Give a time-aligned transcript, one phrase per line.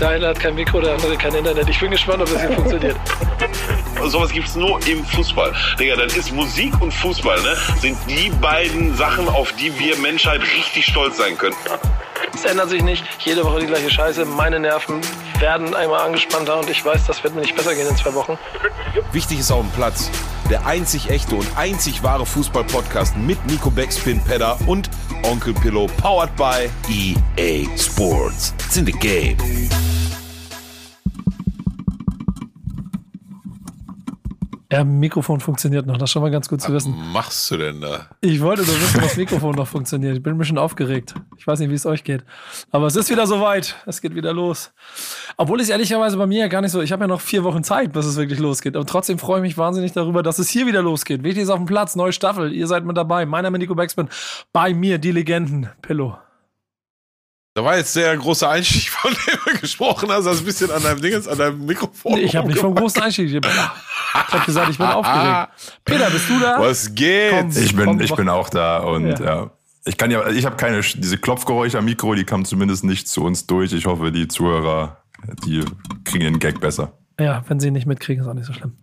[0.00, 1.68] Der eine hat kein Mikro, der andere kein Internet.
[1.68, 2.96] Ich bin gespannt, ob das hier funktioniert.
[4.06, 5.52] Sowas gibt es nur im Fußball.
[5.78, 7.56] Digga, dann ist Musik und Fußball, ne?
[7.80, 11.54] Sind die beiden Sachen, auf die wir Menschheit richtig stolz sein können.
[12.34, 13.04] Es ändert sich nicht.
[13.20, 14.24] Jede Woche die gleiche Scheiße.
[14.24, 15.00] Meine Nerven
[15.38, 18.36] werden einmal angespannter und ich weiß, das wird mir nicht besser gehen in zwei Wochen.
[19.12, 20.10] Wichtig ist auf dem Platz.
[20.50, 24.90] Der einzig echte und einzig wahre Fußball-Podcast mit Nico Backspin Pedder und
[25.22, 28.52] Onkel Pillow, powered by EA Sports.
[28.66, 29.38] It's in the game.
[34.72, 35.98] Ja, Mikrofon funktioniert noch.
[35.98, 36.94] Das ist schon mal ganz gut zu wissen.
[36.96, 38.08] Was machst du denn da?
[38.20, 40.16] Ich wollte nur wissen, ob das Mikrofon noch funktioniert.
[40.16, 41.14] Ich bin ein bisschen aufgeregt.
[41.36, 42.24] Ich weiß nicht, wie es euch geht.
[42.70, 43.76] Aber es ist wieder soweit.
[43.86, 44.72] Es geht wieder los.
[45.36, 47.62] Obwohl es ehrlicherweise bei mir ja gar nicht so, ich habe ja noch vier Wochen
[47.62, 48.76] Zeit, bis es wirklich losgeht.
[48.76, 51.22] Und trotzdem freue ich mich wahnsinnig darüber, dass es hier wieder losgeht.
[51.22, 52.52] Wichtig ist auf dem Platz, neue Staffel.
[52.52, 53.26] Ihr seid mit dabei.
[53.26, 54.08] Mein Name ist Nico Backspin.
[54.52, 55.68] Bei mir die Legenden.
[55.82, 56.16] Pillow.
[57.54, 60.82] Da war jetzt der große Einstieg, von dem du gesprochen hast, also ein bisschen an
[60.82, 62.14] deinem Dingens, an deinem Mikrofon.
[62.14, 63.32] Nee, ich habe nicht vom großen Einstieg.
[63.32, 63.40] Ich
[64.12, 65.50] habe gesagt, ich bin aufgeregt.
[65.84, 66.58] Peter, bist du da?
[66.58, 67.30] Was geht?
[67.30, 69.24] Komm, ich bin, komm, ich bin auch da und ja.
[69.24, 69.50] ja.
[69.86, 73.22] Ich kann ja, ich habe keine, diese Klopfgeräusche am Mikro, die kamen zumindest nicht zu
[73.22, 73.72] uns durch.
[73.72, 75.02] Ich hoffe, die Zuhörer,
[75.44, 75.62] die
[76.04, 76.92] kriegen den Gag besser.
[77.18, 78.74] Ja, wenn sie ihn nicht mitkriegen, ist auch nicht so schlimm.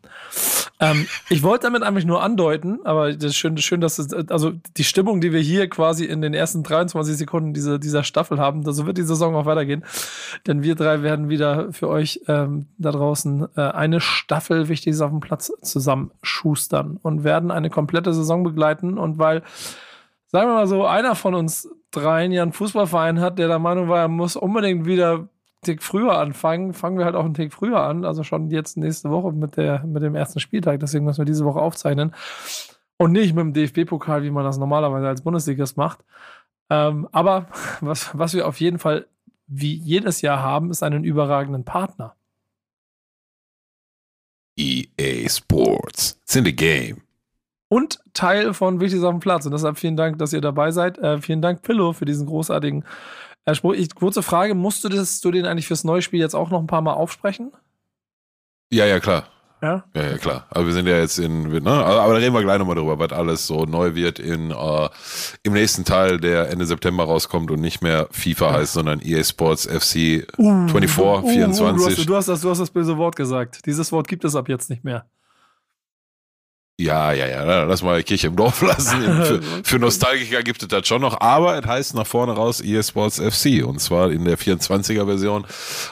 [0.81, 4.51] Ähm, ich wollte damit eigentlich nur andeuten, aber das ist schön, schön dass es, also
[4.77, 8.63] die Stimmung, die wir hier quasi in den ersten 23 Sekunden dieser, dieser Staffel haben,
[8.65, 9.83] so wird die Saison auch weitergehen.
[10.47, 15.11] Denn wir drei werden wieder für euch ähm, da draußen äh, eine Staffel Wichtiges auf
[15.11, 18.97] dem Platz zusammenschustern und werden eine komplette Saison begleiten.
[18.97, 19.43] Und weil,
[20.27, 23.87] sagen wir mal so, einer von uns dreien ja einen Fußballverein hat, der der Meinung
[23.87, 25.27] war, er muss unbedingt wieder
[25.63, 29.11] Tick früher anfangen, fangen wir halt auch einen Tick früher an, also schon jetzt nächste
[29.11, 30.79] Woche mit, der, mit dem ersten Spieltag.
[30.79, 32.13] Deswegen müssen wir diese Woche aufzeichnen.
[32.97, 36.03] Und nicht mit dem DFB-Pokal, wie man das normalerweise als Bundesligist macht.
[36.69, 37.47] Ähm, aber
[37.81, 39.07] was, was wir auf jeden Fall
[39.47, 42.15] wie jedes Jahr haben, ist einen überragenden Partner.
[44.57, 46.19] EA Sports.
[46.23, 47.01] It's in the game.
[47.69, 49.45] Und Teil von Wichtig auf dem Platz.
[49.45, 50.97] Und deshalb vielen Dank, dass ihr dabei seid.
[50.97, 52.83] Äh, vielen Dank, Pillow, für diesen großartigen
[53.45, 56.35] Herr Spruch, ich, kurze Frage, musst du, das, du den eigentlich fürs neue Spiel jetzt
[56.35, 57.51] auch noch ein paar Mal aufsprechen?
[58.71, 59.27] Ja, ja, klar.
[59.61, 59.83] Ja?
[59.93, 60.47] Ja, ja, klar.
[60.49, 61.69] Aber wir sind ja jetzt in, ne?
[61.69, 64.89] aber da reden wir gleich nochmal drüber, was alles so neu wird in, uh,
[65.43, 68.53] im nächsten Teil, der Ende September rauskommt und nicht mehr FIFA ja.
[68.53, 71.57] heißt, sondern EA Sports FC uh, 24, uh, 24.
[71.57, 73.65] Du hast, du, hast das, du hast das böse Wort gesagt.
[73.67, 75.05] Dieses Wort gibt es ab jetzt nicht mehr.
[76.79, 79.01] Ja, ja, ja, lass mal Kirche im Dorf lassen.
[79.23, 82.81] Für, für, Nostalgiker gibt es das schon noch, aber es heißt nach vorne raus EA
[82.81, 85.45] Sports FC und zwar in der 24er Version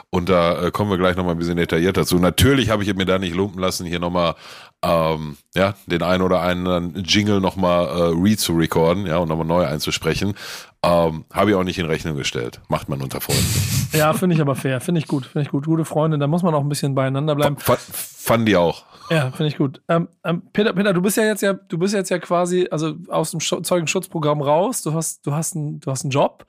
[0.09, 2.17] und da äh, kommen wir gleich nochmal ein bisschen detailliert dazu.
[2.17, 4.35] Natürlich habe ich mir da nicht lumpen lassen, hier nochmal
[4.83, 10.35] ähm, ja, den einen oder anderen Jingle nochmal äh, re-zu-recorden, ja, und nochmal neu einzusprechen.
[10.81, 12.61] Ähm, habe ich auch nicht in Rechnung gestellt.
[12.69, 13.89] Macht man unter Freunden.
[13.91, 14.79] Ja, finde ich aber fair.
[14.79, 15.25] Finde ich gut.
[15.25, 15.65] Finde ich gut.
[15.65, 17.57] Gute Freunde, da muss man auch ein bisschen beieinander bleiben.
[17.57, 17.77] F
[18.17, 18.85] fanden die auch.
[19.09, 19.81] Ja, finde ich gut.
[19.87, 22.95] Ähm, ähm, Peter, Peter, du bist ja jetzt ja, du bist jetzt ja quasi also
[23.07, 24.81] aus dem Zeugenschutzprogramm raus.
[24.81, 26.45] Du hast, du hast, einen, du hast einen Job.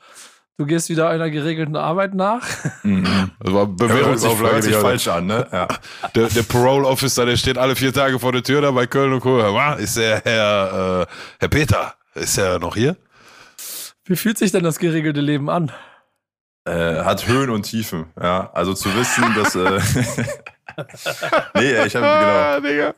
[0.59, 2.47] Du gehst wieder einer geregelten Arbeit nach.
[2.83, 3.31] Mhm.
[3.41, 4.55] Das war Bewährungsauflage.
[4.55, 5.47] Hört sich falsch an, ne?
[5.51, 5.69] Ja.
[6.15, 9.15] Der, der Parole Officer, der steht alle vier Tage vor der Tür da bei Köln
[9.15, 9.39] und Co.
[9.79, 12.97] Ist der Herr, äh, Herr Peter, ist er noch hier?
[14.05, 15.73] Wie fühlt sich denn das geregelte Leben an?
[16.67, 18.51] Äh, hat Höhen und Tiefen, ja.
[18.53, 19.55] Also zu wissen, dass.
[19.55, 19.81] Äh
[21.55, 22.93] nee, ich habe genau.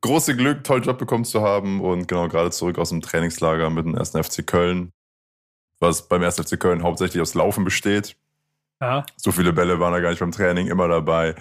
[0.00, 3.86] Große Glück, tollen Job bekommen zu haben und genau gerade zurück aus dem Trainingslager mit
[3.86, 4.10] dem 1.
[4.10, 4.92] FC Köln,
[5.80, 6.36] was beim 1.
[6.36, 8.16] FC Köln hauptsächlich aus Laufen besteht.
[8.80, 9.06] Ja.
[9.16, 11.34] So viele Bälle waren da gar nicht beim Training immer dabei.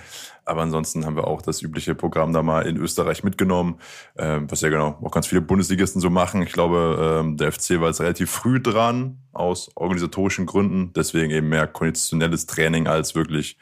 [0.45, 3.79] Aber ansonsten haben wir auch das übliche Programm da mal in Österreich mitgenommen,
[4.17, 6.43] ähm, was ja genau auch ganz viele Bundesligisten so machen.
[6.43, 10.93] Ich glaube, ähm, der FC war jetzt relativ früh dran aus organisatorischen Gründen.
[10.93, 13.57] Deswegen eben mehr konditionelles Training als wirklich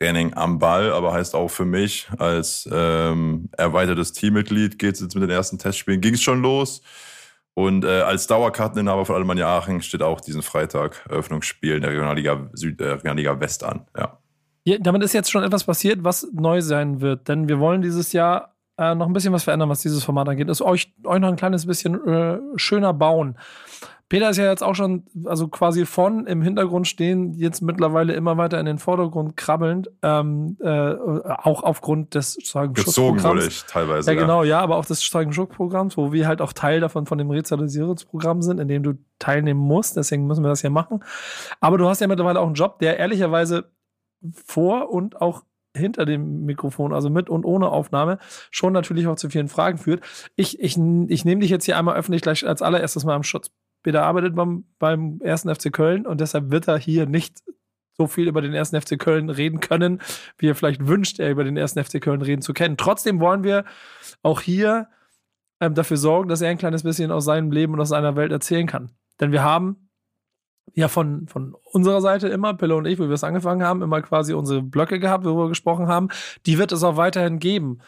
[0.00, 5.14] Training am Ball, aber heißt auch für mich als ähm, erweitertes Teammitglied geht es jetzt
[5.14, 6.82] mit den ersten Testspielen, ging es schon los.
[7.54, 12.48] Und äh, als Dauerkarteninhaber von Alemannia Aachen steht auch diesen Freitag Eröffnungsspiel in der Regionalliga,
[12.54, 13.86] Süd, äh, Regionalliga West an.
[13.96, 14.18] Ja.
[14.64, 14.78] ja.
[14.78, 17.28] Damit ist jetzt schon etwas passiert, was neu sein wird.
[17.28, 20.48] Denn wir wollen dieses Jahr äh, noch ein bisschen was verändern, was dieses Format angeht.
[20.48, 23.36] Es euch, euch noch ein kleines bisschen äh, schöner bauen.
[24.10, 28.36] Peter ist ja jetzt auch schon, also quasi von im Hintergrund stehen, jetzt mittlerweile immer
[28.36, 30.94] weiter in den Vordergrund krabbelnd, ähm, äh,
[31.28, 32.36] auch aufgrund des
[32.74, 34.12] Gezogen wurde ich teilweise.
[34.12, 37.30] Ja, genau, ja, aber auch des Steigen-Schuck-Programms, wo wir halt auch Teil davon von dem
[37.30, 39.96] Realisierungsprogramm sind, in dem du teilnehmen musst.
[39.96, 41.04] Deswegen müssen wir das ja machen.
[41.60, 43.70] Aber du hast ja mittlerweile auch einen Job, der ehrlicherweise
[44.44, 45.44] vor und auch
[45.76, 48.18] hinter dem Mikrofon, also mit und ohne Aufnahme,
[48.50, 50.02] schon natürlich auch zu vielen Fragen führt.
[50.34, 53.52] Ich, ich, ich nehme dich jetzt hier einmal öffentlich gleich als allererstes mal am Schutz
[53.82, 57.42] Peter arbeitet beim, beim ersten FC Köln und deshalb wird er hier nicht
[57.96, 60.00] so viel über den ersten FC Köln reden können,
[60.38, 62.76] wie er vielleicht wünscht, er über den ersten FC Köln reden zu können.
[62.76, 63.64] Trotzdem wollen wir
[64.22, 64.88] auch hier
[65.60, 68.32] ähm, dafür sorgen, dass er ein kleines bisschen aus seinem Leben und aus seiner Welt
[68.32, 68.90] erzählen kann.
[69.20, 69.90] Denn wir haben
[70.74, 74.00] ja von, von unserer Seite immer, Pille und ich, wo wir es angefangen haben, immer
[74.02, 76.08] quasi unsere Blöcke gehabt, worüber wir gesprochen haben.
[76.46, 77.80] Die wird es auch weiterhin geben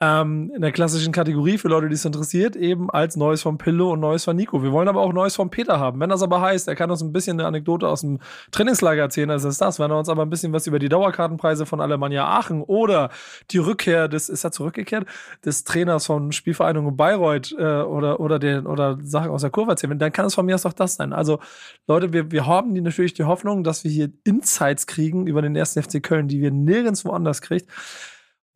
[0.00, 3.92] ähm, in der klassischen Kategorie für Leute, die es interessiert, eben als Neues von Pillow
[3.92, 4.62] und Neues von Nico.
[4.62, 5.98] Wir wollen aber auch Neues von Peter haben.
[5.98, 8.20] Wenn das aber heißt, er kann uns ein bisschen eine Anekdote aus dem
[8.52, 9.80] Trainingslager erzählen, also ist das.
[9.80, 13.10] Wenn er uns aber ein bisschen was über die Dauerkartenpreise von Alemannia Aachen oder
[13.50, 15.04] die Rückkehr des, ist er zurückgekehrt,
[15.44, 19.98] des Trainers von Spielvereinigung Bayreuth äh, oder, oder, den, oder Sachen aus der Kurve erzählen,
[19.98, 21.12] dann kann es von mir aus auch das sein.
[21.12, 21.40] Also
[21.88, 25.56] Leute, wir, wir haben die natürlich die Hoffnung, dass wir hier Insights kriegen über den
[25.56, 27.68] ersten FC Köln, die wir nirgendwo anders kriegt.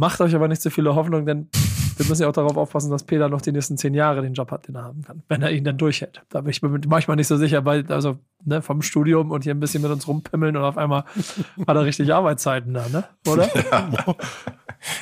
[0.03, 1.49] Macht euch aber nicht zu viele Hoffnung, denn
[1.97, 4.51] wir müssen ja auch darauf aufpassen, dass Peter noch die nächsten zehn Jahre den Job
[4.51, 6.23] hat, den er haben kann, wenn er ihn dann durchhält.
[6.29, 9.55] Da bin ich mir manchmal nicht so sicher, weil, also ne, vom Studium und hier
[9.55, 11.05] ein bisschen mit uns rumpimmeln und auf einmal
[11.69, 13.05] hat er richtig Arbeitszeiten da, ne?
[13.29, 13.49] Oder?
[13.71, 13.89] Ja.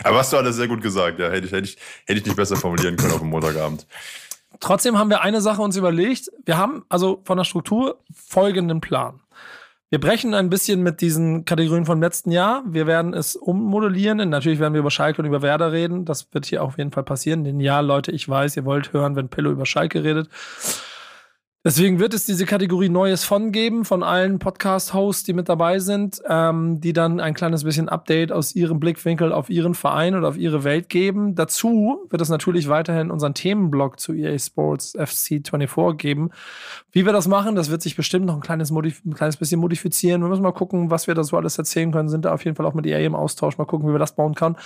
[0.04, 1.30] Aber hast du alles sehr gut gesagt, ja.
[1.30, 3.86] Hätte ich, hätte, ich, hätte ich nicht besser formulieren können auf dem Montagabend.
[4.60, 6.30] Trotzdem haben wir eine Sache uns überlegt.
[6.44, 9.20] Wir haben also von der Struktur folgenden Plan.
[9.90, 12.62] Wir brechen ein bisschen mit diesen Kategorien vom letzten Jahr.
[12.64, 14.18] Wir werden es ummodellieren.
[14.30, 16.04] Natürlich werden wir über Schalke und über Werder reden.
[16.04, 17.42] Das wird hier auf jeden Fall passieren.
[17.42, 20.28] Denn ja, Leute, ich weiß, ihr wollt hören, wenn Pillow über Schalke redet.
[21.62, 26.22] Deswegen wird es diese Kategorie Neues von geben, von allen Podcast-Hosts, die mit dabei sind,
[26.26, 30.38] ähm, die dann ein kleines bisschen Update aus ihrem Blickwinkel auf ihren Verein oder auf
[30.38, 31.34] ihre Welt geben.
[31.34, 36.30] Dazu wird es natürlich weiterhin unseren Themenblog zu EA Sports FC 24 geben.
[36.92, 39.60] Wie wir das machen, das wird sich bestimmt noch ein kleines, Modif ein kleines bisschen
[39.60, 40.22] modifizieren.
[40.22, 42.08] Wir müssen mal gucken, was wir da so alles erzählen können.
[42.08, 43.58] Sind da auf jeden Fall auch mit EA im Austausch.
[43.58, 44.56] Mal gucken, wie wir das bauen können.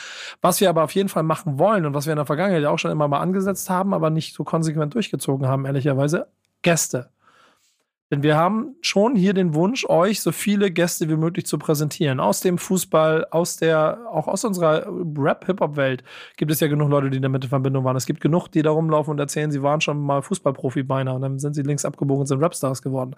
[0.42, 2.78] Was wir aber auf jeden Fall machen wollen und was wir in der Vergangenheit auch
[2.78, 6.28] schon immer mal angesetzt haben, aber nicht so konsequent durchgezogen haben, ehrlicherweise,
[6.64, 7.10] Gäste.
[8.10, 12.20] Denn wir haben schon hier den Wunsch, euch so viele Gäste wie möglich zu präsentieren.
[12.20, 14.86] Aus dem Fußball, aus der, auch aus unserer
[15.18, 16.04] Rap-Hip-Hop-Welt
[16.36, 17.96] gibt es ja genug Leute, die damit in Verbindung waren.
[17.96, 21.22] Es gibt genug, die da rumlaufen und erzählen, sie waren schon mal Fußballprofi beinahe und
[21.22, 23.16] dann sind sie links abgebogen und sind Rapstars geworden.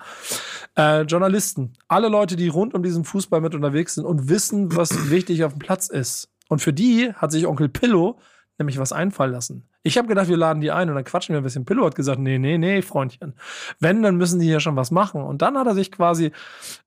[0.76, 5.10] Äh, Journalisten, alle Leute, die rund um diesen Fußball mit unterwegs sind und wissen, was
[5.10, 6.30] wichtig auf dem Platz ist.
[6.48, 8.18] Und für die hat sich Onkel Pillow
[8.58, 9.68] nämlich was einfallen lassen.
[9.86, 11.64] Ich habe gedacht, wir laden die ein und dann quatschen wir ein bisschen.
[11.64, 13.34] Pillow hat gesagt, nee, nee, nee, Freundchen.
[13.78, 15.22] Wenn, dann müssen die hier schon was machen.
[15.22, 16.32] Und dann hat er sich quasi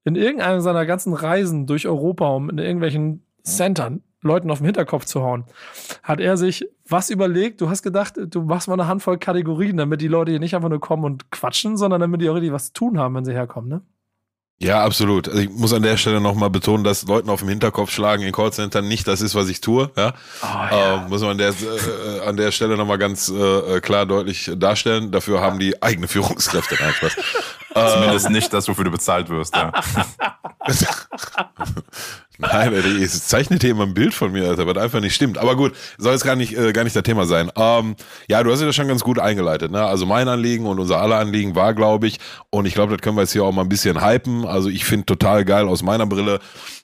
[0.03, 5.05] in irgendeiner seiner ganzen Reisen durch Europa, um in irgendwelchen Centern Leuten auf den Hinterkopf
[5.05, 5.45] zu hauen,
[6.03, 7.61] hat er sich was überlegt.
[7.61, 10.67] Du hast gedacht, du machst mal eine Handvoll Kategorien, damit die Leute hier nicht einfach
[10.67, 13.31] nur kommen und quatschen, sondern damit die auch richtig was zu tun haben, wenn sie
[13.31, 13.81] herkommen, ne?
[14.61, 15.29] Ja, absolut.
[15.29, 18.33] Also ich muss an der Stelle nochmal betonen, dass Leuten auf dem Hinterkopf schlagen in
[18.33, 19.89] Callcentern nicht das ist, was ich tue.
[19.95, 20.13] Ja?
[20.41, 20.95] Oh, ja.
[20.95, 25.11] Ähm, muss man an der, äh, an der Stelle nochmal ganz äh, klar deutlich darstellen.
[25.11, 26.75] Dafür haben die eigene Führungskräfte.
[26.77, 27.93] Nein, Spaß.
[27.93, 29.55] Zumindest nicht das, wofür du bezahlt wirst.
[29.55, 29.71] Ja.
[32.41, 35.37] Nein, es zeichnet hier immer ein Bild von mir, Alter, was einfach nicht stimmt.
[35.37, 37.51] Aber gut, soll jetzt gar nicht, äh, gar nicht das Thema sein.
[37.57, 37.97] Ähm,
[38.29, 39.71] ja, du hast ja schon ganz gut eingeleitet.
[39.71, 39.83] Ne?
[39.83, 42.17] Also mein Anliegen und unser aller Anliegen war, glaube ich,
[42.49, 44.45] und ich glaube, das können wir jetzt hier auch mal ein bisschen hypen.
[44.45, 46.39] Also ich finde total geil aus meiner Brille,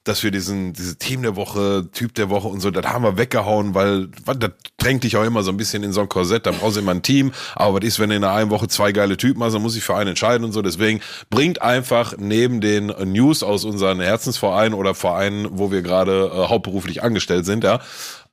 [0.05, 3.17] dass wir diesen, diese Team der Woche, Typ der Woche und so, das haben wir
[3.17, 6.45] weggehauen, weil das drängt dich auch immer so ein bisschen in so ein Korsett.
[6.45, 7.31] Da brauchst du immer ein Team.
[7.55, 9.83] Aber was ist, wenn du in einer Woche zwei geile Typen hast, dann muss ich
[9.83, 10.61] für einen entscheiden und so.
[10.61, 16.47] Deswegen bringt einfach neben den News aus unseren Herzensvereinen oder Vereinen, wo wir gerade äh,
[16.49, 17.79] hauptberuflich angestellt sind, ja,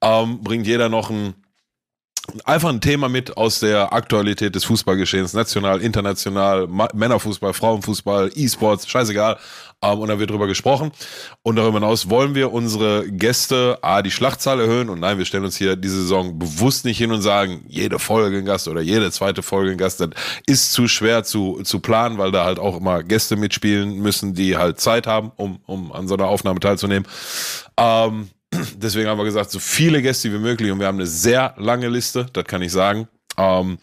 [0.03, 1.35] ähm, bringt jeder noch ein
[2.45, 9.39] einfach ein Thema mit aus der Aktualität des Fußballgeschehens, national, international, Männerfußball, Frauenfußball, E-Sports, scheißegal.
[9.83, 10.93] Ähm, und dann wird drüber gesprochen.
[11.43, 14.89] Und darüber hinaus wollen wir unsere Gäste A, die Schlachtzahl erhöhen.
[14.89, 18.39] Und nein, wir stellen uns hier diese Saison bewusst nicht hin und sagen, jede Folge
[18.39, 20.01] ein Gast oder jede zweite Folge ein Gast.
[20.01, 20.11] Das
[20.47, 24.57] ist zu schwer zu, zu planen, weil da halt auch immer Gäste mitspielen müssen, die
[24.57, 27.09] halt Zeit haben, um, um an so einer Aufnahme teilzunehmen.
[27.77, 28.29] Ähm,
[28.77, 31.89] Deswegen haben wir gesagt, so viele Gäste wie möglich und wir haben eine sehr lange
[31.89, 33.09] Liste, das kann ich sagen.
[33.37, 33.79] Ähm,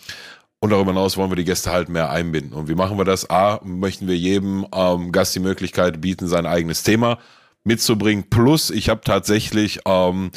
[0.60, 2.54] und darüber hinaus wollen wir die Gäste halt mehr einbinden.
[2.54, 3.30] Und wie machen wir das?
[3.30, 7.18] A, möchten wir jedem ähm, Gast die Möglichkeit bieten, sein eigenes Thema
[7.64, 8.30] mitzubringen.
[8.30, 10.32] Plus, ich habe tatsächlich ähm,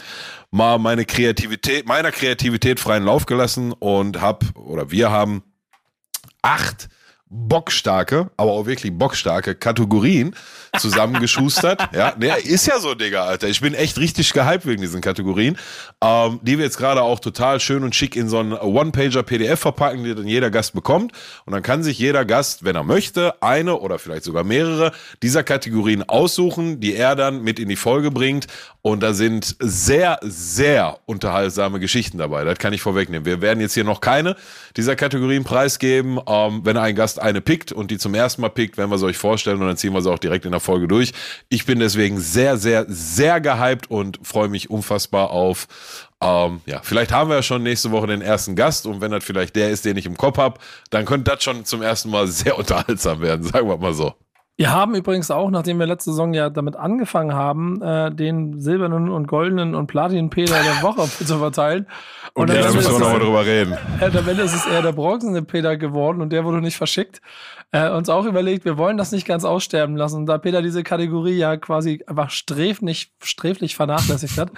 [0.50, 5.42] mal meine Kreativität, meiner Kreativität freien Lauf gelassen und habe, oder wir haben
[6.42, 6.88] acht
[7.32, 10.36] bockstarke, aber auch wirklich bockstarke Kategorien
[10.78, 11.80] zusammengeschustert.
[11.92, 13.48] ja, ne, ist ja so, Digga, Alter.
[13.48, 15.56] Ich bin echt richtig gehypt wegen diesen Kategorien,
[16.02, 19.60] ähm, die wir jetzt gerade auch total schön und schick in so einen One-Pager PDF
[19.60, 21.12] verpacken, die dann jeder Gast bekommt.
[21.46, 25.42] Und dann kann sich jeder Gast, wenn er möchte, eine oder vielleicht sogar mehrere dieser
[25.42, 28.46] Kategorien aussuchen, die er dann mit in die Folge bringt.
[28.82, 32.44] Und da sind sehr, sehr unterhaltsame Geschichten dabei.
[32.44, 33.24] Das kann ich vorwegnehmen.
[33.24, 34.36] Wir werden jetzt hier noch keine
[34.76, 36.18] dieser Kategorien preisgeben.
[36.26, 39.06] Ähm, wenn ein Gast eine pickt und die zum ersten Mal pickt, werden wir sie
[39.06, 41.12] euch vorstellen und dann ziehen wir sie auch direkt in der Folge durch.
[41.48, 45.66] Ich bin deswegen sehr, sehr, sehr gehypt und freue mich unfassbar auf,
[46.22, 49.24] ähm, ja, vielleicht haben wir ja schon nächste Woche den ersten Gast und wenn das
[49.24, 50.60] vielleicht der ist, den ich im Kopf habe,
[50.90, 54.14] dann könnte das schon zum ersten Mal sehr unterhaltsam werden, sagen wir mal so.
[54.56, 59.08] Wir haben übrigens auch, nachdem wir letzte Saison ja damit angefangen haben, äh, den silbernen
[59.08, 61.86] und goldenen und Platin-Peter der Woche zu verteilen.
[62.34, 63.78] Und, ja, da müssen wir nochmal drüber reden.
[63.98, 67.22] Äh, am Ende ist es eher der bronzene Peter geworden und der wurde nicht verschickt.
[67.72, 70.16] Äh, uns auch überlegt, wir wollen das nicht ganz aussterben lassen.
[70.16, 74.50] Und da Peter diese Kategorie ja quasi einfach sträflich, sträflich vernachlässigt hat,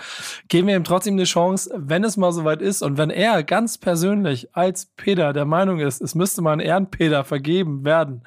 [0.48, 3.78] geben wir ihm trotzdem eine Chance, wenn es mal soweit ist und wenn er ganz
[3.78, 8.24] persönlich als Peter der Meinung ist, es müsste mal einen Ehrenpeter vergeben werden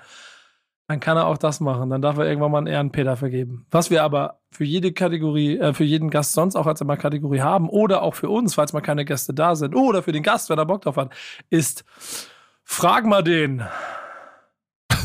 [0.88, 1.90] dann kann er auch das machen.
[1.90, 3.66] Dann darf er irgendwann mal einen Ehrenpeter vergeben.
[3.72, 7.42] Was wir aber für jede Kategorie, äh, für jeden Gast sonst auch als immer Kategorie
[7.42, 10.50] haben oder auch für uns, falls mal keine Gäste da sind oder für den Gast,
[10.50, 11.14] wenn er Bock drauf hat,
[11.50, 11.84] ist
[12.64, 13.64] Frag mal den.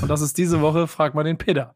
[0.00, 1.74] Und das ist diese Woche Frag mal den Peter.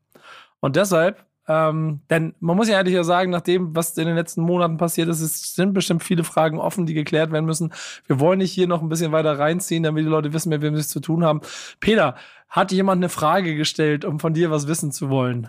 [0.60, 4.42] Und deshalb, ähm, denn man muss ja ehrlich sagen, nach dem, was in den letzten
[4.42, 7.72] Monaten passiert ist, es sind bestimmt viele Fragen offen, die geklärt werden müssen.
[8.06, 10.74] Wir wollen nicht hier noch ein bisschen weiter reinziehen, damit die Leute wissen, mit wem
[10.74, 11.40] sie es zu tun haben.
[11.80, 12.16] Peter,
[12.48, 15.48] hat jemand eine Frage gestellt, um von dir was wissen zu wollen?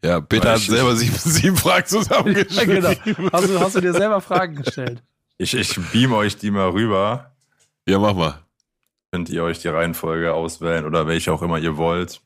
[0.00, 2.84] Ja, Peter hat selber sieben, sieben Fragen zusammengestellt.
[2.84, 3.32] ja, genau.
[3.32, 5.02] Hast du, hast du dir selber Fragen gestellt?
[5.38, 7.32] Ich, ich beam euch die mal rüber.
[7.86, 8.38] Ja, mach mal.
[9.10, 12.20] Könnt ihr euch die Reihenfolge auswählen oder welche auch immer ihr wollt.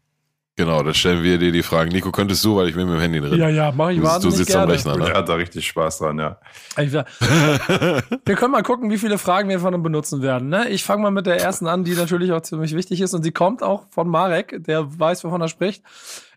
[0.62, 1.90] Genau, dann stellen wir dir die Fragen.
[1.90, 3.36] Nico, könntest du, weil ich bin mit dem Handy drin.
[3.36, 4.62] Ja, ja, mach ich du, du sitzt gerne.
[4.62, 5.08] am Rechner, ne?
[5.08, 6.38] Ich hatte da richtig Spaß dran, ja.
[6.76, 10.50] wir können mal gucken, wie viele Fragen wir von ihm benutzen werden.
[10.50, 10.68] Ne?
[10.68, 13.32] Ich fange mal mit der ersten an, die natürlich auch ziemlich wichtig ist und sie
[13.32, 15.82] kommt auch von Marek, der weiß, wovon er spricht.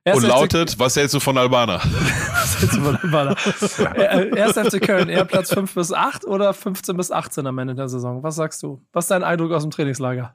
[0.04, 1.76] Erst und lautet, was hältst du von Albana?
[2.32, 3.36] was hältst du von Albana?
[4.36, 7.90] Erst FC Köln, eher Platz 5 bis 8 oder 15 bis 18 am Ende der
[7.90, 8.24] Saison?
[8.24, 8.82] Was sagst du?
[8.92, 10.34] Was ist dein Eindruck aus dem Trainingslager?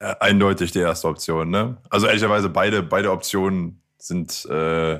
[0.00, 1.76] Äh, eindeutig die erste Option, ne?
[1.90, 4.98] Also ehrlicherweise beide, beide Optionen sind, äh,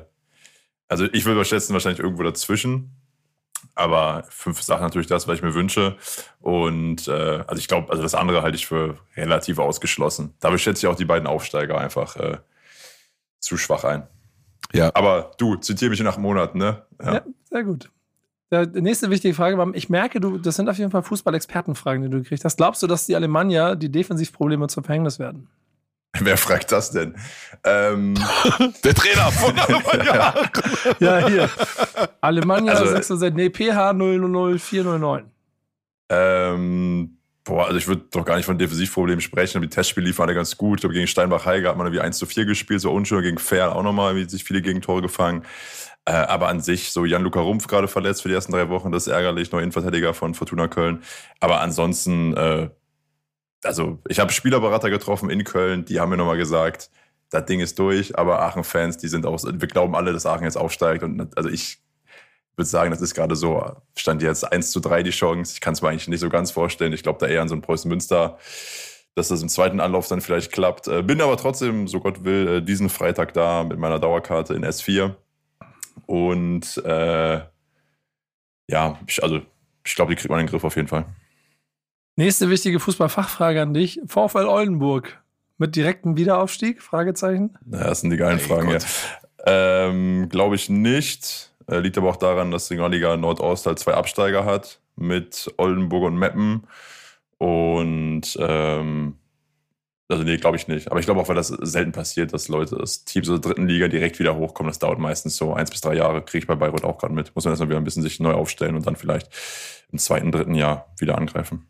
[0.89, 2.91] also ich würde schätzen, wahrscheinlich irgendwo dazwischen.
[3.75, 5.97] Aber fünf Sachen natürlich das, was ich mir wünsche.
[6.41, 10.35] Und äh, also ich glaube, also das andere halte ich für relativ ausgeschlossen.
[10.39, 12.39] Dabei schätze ich auch die beiden Aufsteiger einfach äh,
[13.39, 14.07] zu schwach ein.
[14.73, 14.91] Ja.
[14.95, 16.85] Aber du, zitiere mich nach Monaten, ne?
[17.03, 17.15] Ja.
[17.15, 17.91] ja, sehr gut.
[18.51, 22.11] Der nächste wichtige Frage war, ich merke, du, das sind auf jeden Fall Fußball-Expertenfragen, die
[22.11, 22.57] du gekriegt hast.
[22.57, 25.49] Glaubst du, dass die Alemannia die Defensivprobleme zum Verhängnis werden?
[26.21, 27.15] Wer fragt das denn?
[27.65, 28.15] Ähm,
[28.85, 30.35] der Trainer von Alemannia.
[30.99, 31.51] ja, hier.
[32.21, 35.31] Alemannia also, 6 nee, PH 000409.
[36.09, 39.63] Ähm, boah, also ich würde doch gar nicht von Defensivproblemen sprechen.
[39.63, 40.79] Die Testspiele liefen alle ganz gut.
[40.79, 43.23] Ich glaube, gegen Steinbach-Heige hat man irgendwie 1 zu 4 gespielt, so unschön.
[43.23, 45.45] Gegen Fair auch nochmal, wie sich viele Gegentore gefangen.
[46.11, 49.07] Äh, aber an sich, so Jan-Luca Rumpf gerade verletzt für die ersten drei Wochen, das
[49.07, 51.05] ist ärgerlich, neuer Innenverteidiger von Fortuna Köln.
[51.39, 52.69] Aber ansonsten, äh,
[53.63, 56.91] also ich habe Spielerberater getroffen in Köln, die haben mir nochmal gesagt,
[57.31, 60.57] das Ding ist durch, aber Aachen-Fans, die sind auch, wir glauben alle, dass Aachen jetzt
[60.57, 61.05] aufsteigt.
[61.05, 61.79] Und also ich
[62.57, 65.53] würde sagen, das ist gerade so, stand jetzt 1 zu 3 die Chance.
[65.55, 66.93] Ich kann es mir eigentlich nicht so ganz vorstellen.
[66.93, 68.37] Ich glaube da eher an so ein Preußen-Münster,
[69.15, 70.89] dass das im zweiten Anlauf dann vielleicht klappt.
[70.89, 74.65] Äh, bin aber trotzdem, so Gott will, äh, diesen Freitag da mit meiner Dauerkarte in
[74.65, 75.15] S4
[76.07, 77.41] und äh,
[78.69, 79.41] ja, ich, also
[79.85, 81.05] ich glaube, die kriegt man in den Griff auf jeden Fall.
[82.17, 84.01] Nächste wichtige Fußballfachfrage an dich.
[84.07, 85.23] VfL Oldenburg
[85.59, 86.83] mit direktem Wiederaufstieg?
[86.83, 87.57] Fragezeichen.
[87.71, 88.71] Ja, das sind die geilen hey, Fragen.
[88.71, 88.79] Ja.
[89.47, 91.53] Ähm, glaube ich nicht.
[91.67, 96.05] Äh, liegt aber auch daran, dass die Regionalliga Nordost halt zwei Absteiger hat mit Oldenburg
[96.05, 96.67] und Meppen.
[97.39, 99.17] Und ähm,
[100.11, 100.91] also nee, glaube ich nicht.
[100.91, 103.69] Aber ich glaube auch, weil das selten passiert, dass Leute, das Team so der dritten
[103.69, 104.71] Liga direkt wieder hochkommen.
[104.71, 107.35] Das dauert meistens so eins bis drei Jahre, kriege ich bei Bayreuth auch gerade mit.
[107.35, 109.31] Muss man erstmal wieder ein bisschen sich neu aufstellen und dann vielleicht
[109.93, 111.67] im zweiten, dritten Jahr wieder angreifen.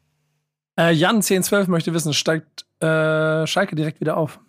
[0.78, 4.40] Äh, Jan 1012 möchte wissen, steigt äh, Schalke direkt wieder auf?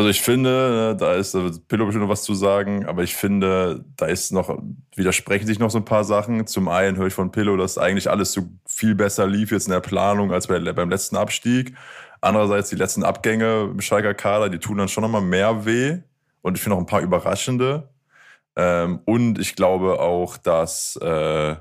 [0.00, 3.14] Also ich finde, da ist da wird Pillow bestimmt noch was zu sagen, aber ich
[3.14, 4.58] finde, da ist noch,
[4.96, 6.46] widersprechen sich noch so ein paar Sachen.
[6.46, 9.72] Zum einen höre ich von Pillow, dass eigentlich alles so viel besser lief jetzt in
[9.72, 11.76] der Planung als bei, beim letzten Abstieg.
[12.22, 15.98] Andererseits die letzten Abgänge im Schalker Kader, die tun dann schon nochmal mehr weh.
[16.40, 17.90] Und ich finde auch ein paar überraschende.
[18.56, 21.56] Ähm, und ich glaube auch, dass äh,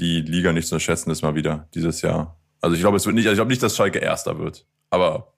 [0.00, 2.40] die Liga nicht zu unterschätzen ist mal wieder dieses Jahr.
[2.62, 4.64] Also ich glaube, es wird nicht, also ich glaube nicht, dass Schalke Erster wird.
[4.88, 5.34] Aber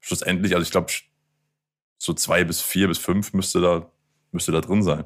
[0.00, 0.90] schlussendlich, also ich glaube,
[1.98, 3.86] so zwei bis vier bis fünf müsste da,
[4.32, 5.04] müsste da drin sein.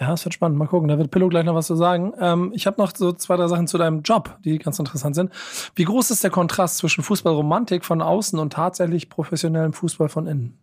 [0.00, 0.58] Ja, es wird spannend.
[0.58, 0.88] Mal gucken.
[0.88, 2.12] Da wird Pillow gleich noch was zu sagen.
[2.20, 5.32] Ähm, ich habe noch so zwei, drei Sachen zu deinem Job, die ganz interessant sind.
[5.74, 10.58] Wie groß ist der Kontrast zwischen Fußballromantik von außen und tatsächlich professionellem Fußball von innen?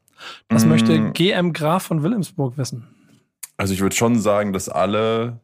[0.47, 0.69] Das mm.
[0.69, 2.87] möchte GM Graf von Wilhelmsburg wissen.
[3.57, 5.41] Also ich würde schon sagen, dass alle,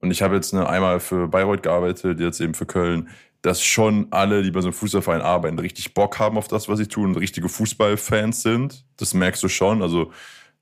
[0.00, 3.08] und ich habe jetzt eine, einmal für Bayreuth gearbeitet, jetzt eben für Köln,
[3.44, 6.78] dass schon alle, die bei so einem Fußballverein arbeiten, richtig Bock haben auf das, was
[6.78, 8.86] sie tun und richtige Fußballfans sind.
[8.96, 9.82] Das merkst du schon.
[9.82, 10.12] Also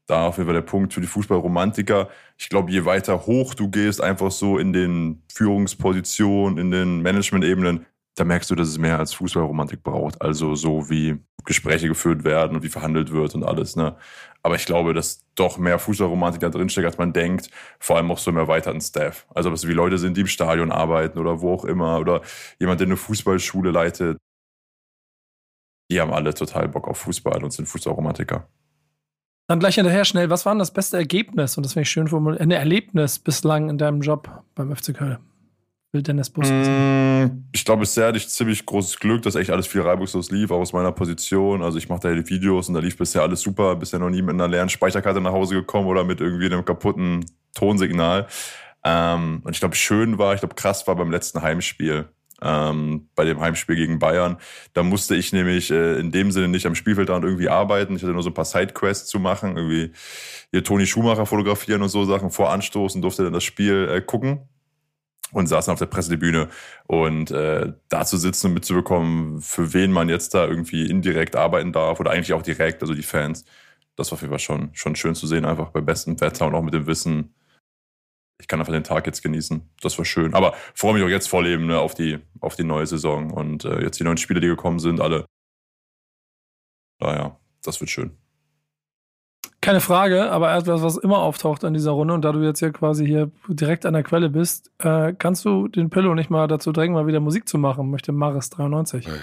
[0.06, 2.08] da auf jeden Fall der Punkt für die Fußballromantiker.
[2.36, 7.86] Ich glaube, je weiter hoch du gehst, einfach so in den Führungspositionen, in den Management-Ebenen,
[8.16, 10.20] da merkst du, dass es mehr als Fußballromantik braucht.
[10.20, 13.76] Also so wie Gespräche geführt werden und wie verhandelt wird und alles.
[13.76, 13.96] Ne?
[14.42, 17.50] Aber ich glaube, dass doch mehr Fußballromantik da drinsteckt, als man denkt.
[17.78, 19.26] Vor allem auch so im erweiterten Staff.
[19.34, 21.98] Also ob es wie Leute sind, die im Stadion arbeiten oder wo auch immer.
[21.98, 22.22] Oder
[22.58, 24.18] jemand, der eine Fußballschule leitet.
[25.90, 28.48] Die haben alle total Bock auf Fußball und sind Fußballromantiker.
[29.48, 31.56] Dann gleich hinterher schnell, was war denn das beste Ergebnis?
[31.56, 35.18] Und das finde ich schön formuliert, ein Erlebnis bislang in deinem Job beim FC Köln?
[35.92, 37.48] Will Dennis Bus wissen?
[37.52, 40.60] Ich glaube, bisher hatte ich ziemlich großes Glück, dass echt alles viel reibungslos lief, auch
[40.60, 41.62] aus meiner Position.
[41.62, 43.76] Also ich mache da die Videos und da lief bisher alles super.
[43.76, 47.24] Bisher noch nie mit einer leeren Speicherkarte nach Hause gekommen oder mit irgendwie einem kaputten
[47.54, 48.26] Tonsignal.
[48.84, 52.08] Ähm, und ich glaube, schön war, ich glaube, krass war beim letzten Heimspiel.
[52.44, 54.36] Ähm, bei dem Heimspiel gegen Bayern.
[54.72, 57.94] Da musste ich nämlich äh, in dem Sinne nicht am Spielfeld da und irgendwie arbeiten.
[57.94, 59.92] Ich hatte nur so ein paar Sidequests zu machen, irgendwie
[60.50, 64.00] hier Toni Schumacher fotografieren und so Sachen vor Anstoß und durfte dann das Spiel äh,
[64.00, 64.48] gucken
[65.32, 66.48] und saßen auf der Pressetribüne
[66.86, 71.72] und äh, da zu sitzen und mitzubekommen, für wen man jetzt da irgendwie indirekt arbeiten
[71.72, 73.44] darf oder eigentlich auch direkt, also die Fans.
[73.96, 76.54] Das war auf jeden Fall schon, schon schön zu sehen, einfach bei bestem Wetter und
[76.54, 77.34] auch mit dem Wissen,
[78.40, 79.70] ich kann einfach den Tag jetzt genießen.
[79.80, 80.34] Das war schön.
[80.34, 83.64] Aber freue mich auch jetzt voll eben ne, auf, die, auf die neue Saison und
[83.64, 85.26] äh, jetzt die neuen Spiele, die gekommen sind, alle.
[87.00, 88.21] Naja, das wird schön.
[89.62, 92.70] Keine Frage, aber etwas, was immer auftaucht an dieser Runde und da du jetzt ja
[92.70, 96.72] quasi hier direkt an der Quelle bist, äh, kannst du den Pillow nicht mal dazu
[96.72, 99.08] drängen, mal wieder Musik zu machen, möchte Maris 93.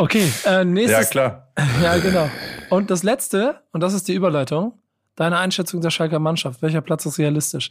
[0.00, 1.06] Okay, äh, nächstes.
[1.06, 1.48] Ja, klar.
[1.82, 2.30] Ja, genau.
[2.70, 4.78] Und das letzte, und das ist die Überleitung,
[5.16, 6.62] deine Einschätzung der Schalker Mannschaft.
[6.62, 7.70] Welcher Platz ist realistisch?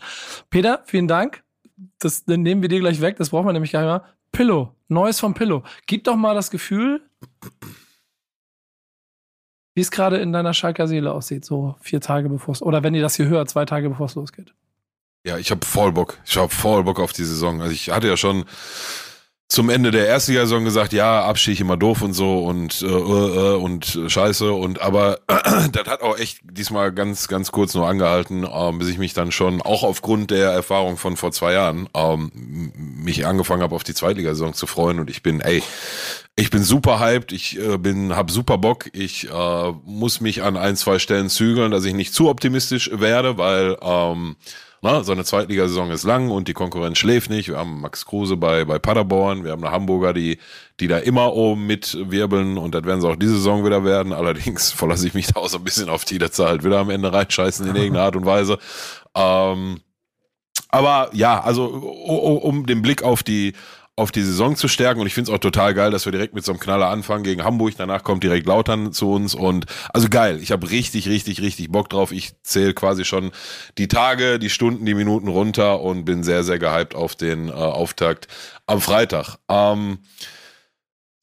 [0.49, 1.43] Peter, vielen Dank.
[1.99, 4.03] Das nehmen wir dir gleich weg, das braucht man nämlich gar nicht mehr.
[4.33, 5.63] Pillow, Neues vom Pillow.
[5.85, 7.01] Gib doch mal das Gefühl,
[9.77, 12.95] wie es gerade in deiner Schalker Seele aussieht, so vier Tage bevor es, oder wenn
[12.95, 14.55] ihr das hier hört, zwei Tage bevor es losgeht.
[15.23, 16.17] Ja, ich habe voll Bock.
[16.25, 17.61] Ich habe voll Bock auf die Saison.
[17.61, 18.45] Also ich hatte ja schon
[19.49, 23.55] zum Ende der ersten Saison gesagt, ja, Abstieg immer doof und so und äh, äh,
[23.55, 28.47] und scheiße und aber äh, das hat auch echt diesmal ganz ganz kurz nur angehalten,
[28.51, 32.31] ähm, bis ich mich dann schon auch aufgrund der Erfahrung von vor zwei Jahren ähm,
[32.73, 35.61] mich angefangen habe auf die Zweitligasaison zu freuen und ich bin ey
[36.39, 40.55] ich bin super hyped, ich äh, bin hab super Bock, ich äh, muss mich an
[40.55, 44.35] ein zwei Stellen zügeln, dass ich nicht zu optimistisch werde, weil ähm,
[44.83, 47.49] na, so eine Zweitligasaison ist lang und die Konkurrenz schläft nicht.
[47.49, 50.37] Wir haben Max Kruse bei, bei Paderborn, wir haben eine Hamburger, die,
[50.79, 54.13] die da immer oben mitwirbeln und das werden sie auch diese Saison wieder werden.
[54.13, 56.77] Allerdings verlasse ich mich da auch so ein bisschen auf die, dass sie halt wieder
[56.77, 58.59] am Ende reinscheißen in irgendeiner Art und Weise.
[59.15, 59.81] Ähm,
[60.69, 63.53] aber ja, also um den Blick auf die
[63.97, 65.01] auf die Saison zu stärken.
[65.01, 67.23] Und ich finde es auch total geil, dass wir direkt mit so einem Knaller anfangen
[67.23, 67.73] gegen Hamburg.
[67.77, 69.33] Danach kommt direkt Lautern zu uns.
[69.33, 70.39] Und also geil.
[70.41, 72.11] Ich habe richtig, richtig, richtig Bock drauf.
[72.11, 73.31] Ich zähle quasi schon
[73.79, 77.51] die Tage, die Stunden, die Minuten runter und bin sehr, sehr gehypt auf den äh,
[77.51, 78.27] Auftakt
[78.67, 79.37] am Freitag.
[79.49, 79.97] Ähm,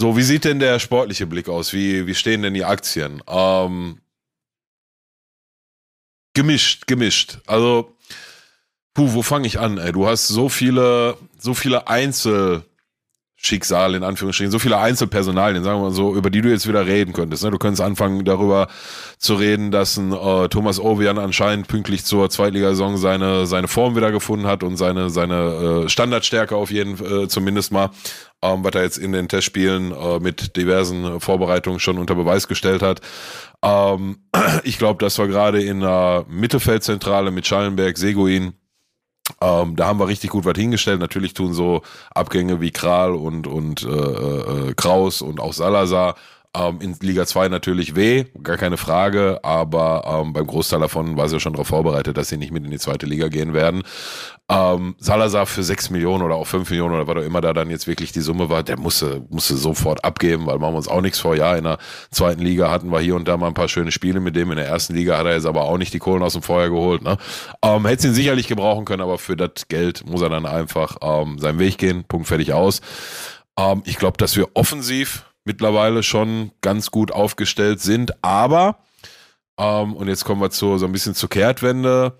[0.00, 1.72] so, wie sieht denn der sportliche Blick aus?
[1.72, 3.22] Wie, wie stehen denn die Aktien?
[3.28, 4.00] Ähm,
[6.34, 7.38] gemischt, gemischt.
[7.46, 7.96] Also
[8.94, 9.78] Puh, wo fange ich an?
[9.78, 9.90] Ey?
[9.90, 15.92] Du hast so viele, so viele Einzelschicksale in Anführungsstrichen, so viele Einzelpersonalien, sagen wir mal
[15.92, 17.42] so, über die du jetzt wieder reden könntest.
[17.42, 17.50] Ne?
[17.50, 18.68] Du könntest anfangen darüber
[19.18, 24.12] zu reden, dass ein äh, Thomas Ovian anscheinend pünktlich zur Zweitligasaison seine seine Form wieder
[24.12, 27.90] gefunden hat und seine seine äh, Standardstärke auf jeden äh, zumindest mal,
[28.42, 32.82] ähm, was er jetzt in den Testspielen äh, mit diversen Vorbereitungen schon unter Beweis gestellt
[32.82, 33.00] hat.
[33.60, 34.18] Ähm,
[34.62, 38.54] ich glaube, dass wir gerade in der Mittelfeldzentrale mit Schallenberg, Seguin
[39.44, 41.00] ähm, da haben wir richtig gut was hingestellt.
[41.00, 41.82] Natürlich tun so
[42.14, 46.14] Abgänge wie Kral und, und äh, äh, Kraus und auch Salazar
[46.54, 51.28] ähm, in Liga 2 natürlich weh, gar keine Frage, aber ähm, beim Großteil davon war
[51.28, 53.82] sie ja schon darauf vorbereitet, dass sie nicht mit in die zweite Liga gehen werden.
[54.48, 57.70] Ähm, Salazar für 6 Millionen oder auch 5 Millionen oder was auch immer da dann
[57.70, 61.00] jetzt wirklich die Summe war, der musste, musste sofort abgeben, weil machen wir uns auch
[61.00, 61.34] nichts vor.
[61.34, 61.78] Ja, in der
[62.10, 64.50] zweiten Liga hatten wir hier und da mal ein paar schöne Spiele mit dem.
[64.50, 66.68] In der ersten Liga hat er jetzt aber auch nicht die Kohlen aus dem Feuer
[66.68, 67.02] geholt.
[67.02, 67.16] Ne?
[67.62, 71.38] Ähm, Hätte ihn sicherlich gebrauchen können, aber für das Geld muss er dann einfach ähm,
[71.38, 72.04] seinen Weg gehen.
[72.04, 72.80] Punkt fertig aus.
[73.58, 78.22] Ähm, ich glaube, dass wir offensiv mittlerweile schon ganz gut aufgestellt sind.
[78.24, 78.78] Aber,
[79.58, 82.18] ähm, und jetzt kommen wir zu, so ein bisschen zur Kehrtwende.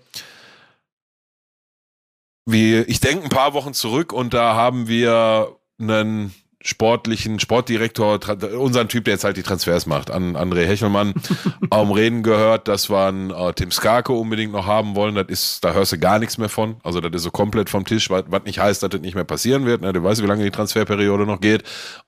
[2.45, 6.33] Wie, ich denke ein paar Wochen zurück und da haben wir einen
[6.65, 8.19] sportlichen Sportdirektor,
[8.57, 11.13] unseren Typ, der jetzt halt die Transfers macht, an André Hechelmann,
[11.69, 15.13] am Reden gehört, dass wir einen äh, Tim Skarke unbedingt noch haben wollen.
[15.13, 16.77] Das ist, da hörst du gar nichts mehr von.
[16.83, 19.25] Also das ist so komplett vom Tisch, was, was nicht heißt, dass das nicht mehr
[19.25, 19.81] passieren wird.
[19.81, 19.93] Ne?
[19.93, 21.61] Du weißt, wie lange die Transferperiode noch geht.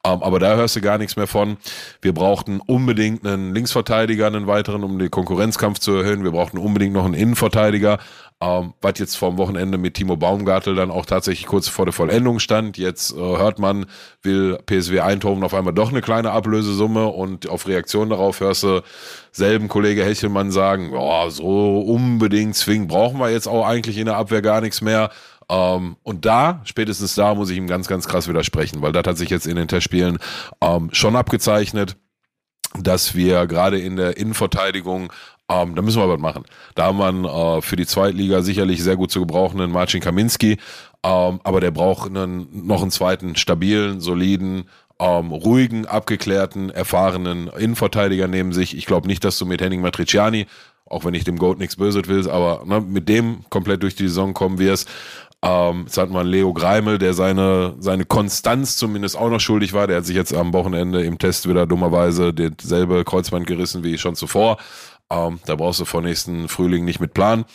[0.04, 1.58] Ähm, aber da hörst du gar nichts mehr von.
[2.02, 6.24] Wir brauchten unbedingt einen Linksverteidiger, einen weiteren, um den Konkurrenzkampf zu erhöhen.
[6.24, 8.00] Wir brauchten unbedingt noch einen Innenverteidiger.
[8.40, 12.38] Ähm, was jetzt vom Wochenende mit Timo Baumgartel dann auch tatsächlich kurz vor der Vollendung
[12.38, 12.78] stand.
[12.78, 13.88] Jetzt äh, hört man,
[14.22, 18.84] will PSW Eindhoven auf einmal doch eine kleine Ablösesumme und auf Reaktion darauf hörst du
[19.32, 24.18] selben Kollege Hechelmann sagen, oh, so unbedingt zwingend brauchen wir jetzt auch eigentlich in der
[24.18, 25.10] Abwehr gar nichts mehr.
[25.50, 29.18] Ähm, und da, spätestens da, muss ich ihm ganz, ganz krass widersprechen, weil das hat
[29.18, 30.20] sich jetzt in den Testspielen
[30.62, 31.98] ähm, schon abgezeichnet
[32.80, 35.12] dass wir gerade in der Innenverteidigung
[35.50, 36.44] ähm, da müssen wir was machen.
[36.76, 40.58] Da haben wir äh, für die Zweitliga sicherlich sehr gut zu gebrauchenden Marcin Kaminski,
[41.04, 44.66] ähm, aber der braucht einen, noch einen zweiten stabilen, soliden,
[45.00, 48.76] ähm, ruhigen, abgeklärten, erfahrenen Innenverteidiger neben sich.
[48.76, 50.48] Ich glaube nicht, dass du mit Henning Matriciani,
[50.86, 54.08] auch wenn ich dem Goat nichts Böses will, aber ne, mit dem komplett durch die
[54.08, 54.90] Saison kommen wirst.
[55.44, 59.86] Ähm, jetzt hat man Leo Greimel, der seine, seine Konstanz zumindest auch noch schuldig war.
[59.86, 64.16] Der hat sich jetzt am Wochenende im Test wieder dummerweise dasselbe Kreuzband gerissen wie schon
[64.16, 64.58] zuvor.
[65.12, 67.46] Ähm, da brauchst du vor nächsten Frühling nicht mit planen.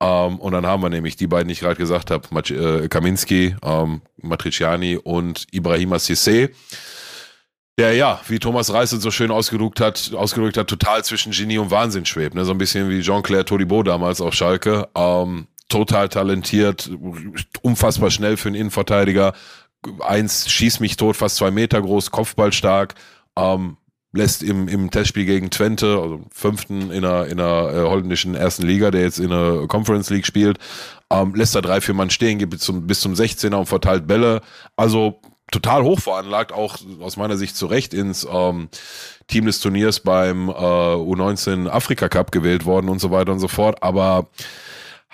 [0.00, 3.56] Ähm, und dann haben wir nämlich die beiden, die ich gerade gesagt habe, äh, Kaminski,
[3.62, 6.50] ähm, Matriciani und Ibrahima Sissé.
[7.76, 11.72] Der ja, wie Thomas Reis so schön ausgedrückt hat, ausgedrückt hat, total zwischen Genie und
[11.72, 12.34] Wahnsinn schwebt.
[12.34, 12.44] Ne?
[12.44, 14.88] So ein bisschen wie Jean-Claire Todibo damals auf Schalke.
[14.94, 16.88] Ähm, total talentiert,
[17.62, 19.32] unfassbar schnell für einen Innenverteidiger.
[20.00, 22.94] Eins schießt mich tot, fast zwei Meter groß, Kopfballstark.
[23.36, 23.76] Ähm,
[24.14, 28.62] lässt im, im Testspiel gegen Twente, also fünften in der, in der äh, holländischen ersten
[28.66, 30.58] Liga, der jetzt in der Conference League spielt,
[31.10, 34.06] ähm, lässt da drei, vier Mann stehen, geht bis zum, bis zum 16er und verteilt
[34.06, 34.40] Bälle.
[34.76, 38.68] Also total hoch veranlagt, auch aus meiner Sicht zu Recht ins ähm,
[39.26, 43.48] Team des Turniers beim äh, U19 Afrika Cup gewählt worden und so weiter und so
[43.48, 43.82] fort.
[43.82, 44.28] Aber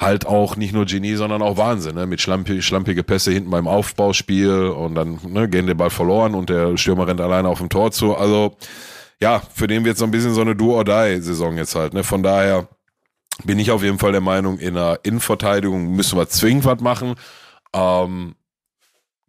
[0.01, 2.07] halt auch nicht nur Genie, sondern auch Wahnsinn, ne?
[2.07, 6.49] mit schlampige, schlampige Pässe hinten beim Aufbauspiel und dann ne, gehen der Ball verloren und
[6.49, 8.17] der Stürmer rennt alleine auf dem Tor zu.
[8.17, 8.57] Also
[9.21, 11.93] ja, für den wird so ein bisschen so eine Do-or-Die-Saison jetzt halt.
[11.93, 12.03] Ne?
[12.03, 12.67] Von daher
[13.45, 17.15] bin ich auf jeden Fall der Meinung, in der Innenverteidigung müssen wir zwingend was machen.
[17.75, 18.35] Ähm,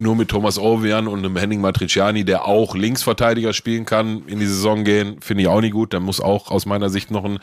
[0.02, 4.46] nur mit Thomas Ovian und einem Henning Matriciani, der auch Linksverteidiger spielen kann, in die
[4.46, 5.94] Saison gehen, finde ich auch nicht gut.
[5.94, 7.38] Da muss auch aus meiner Sicht noch ein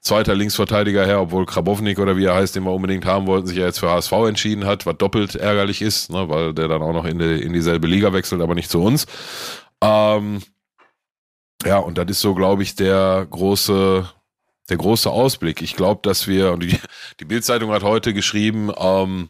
[0.00, 3.58] zweiter Linksverteidiger her, obwohl Krabownik oder wie er heißt, den wir unbedingt haben wollten, sich
[3.58, 6.92] ja jetzt für HSV entschieden hat, was doppelt ärgerlich ist, ne, weil der dann auch
[6.92, 9.06] noch in, die, in dieselbe Liga wechselt, aber nicht zu uns.
[9.82, 10.40] Ähm,
[11.64, 14.08] ja, und das ist so, glaube ich, der große,
[14.70, 15.62] der große Ausblick.
[15.62, 16.78] Ich glaube, dass wir, und die,
[17.20, 19.28] die Bildzeitung hat heute geschrieben, ähm,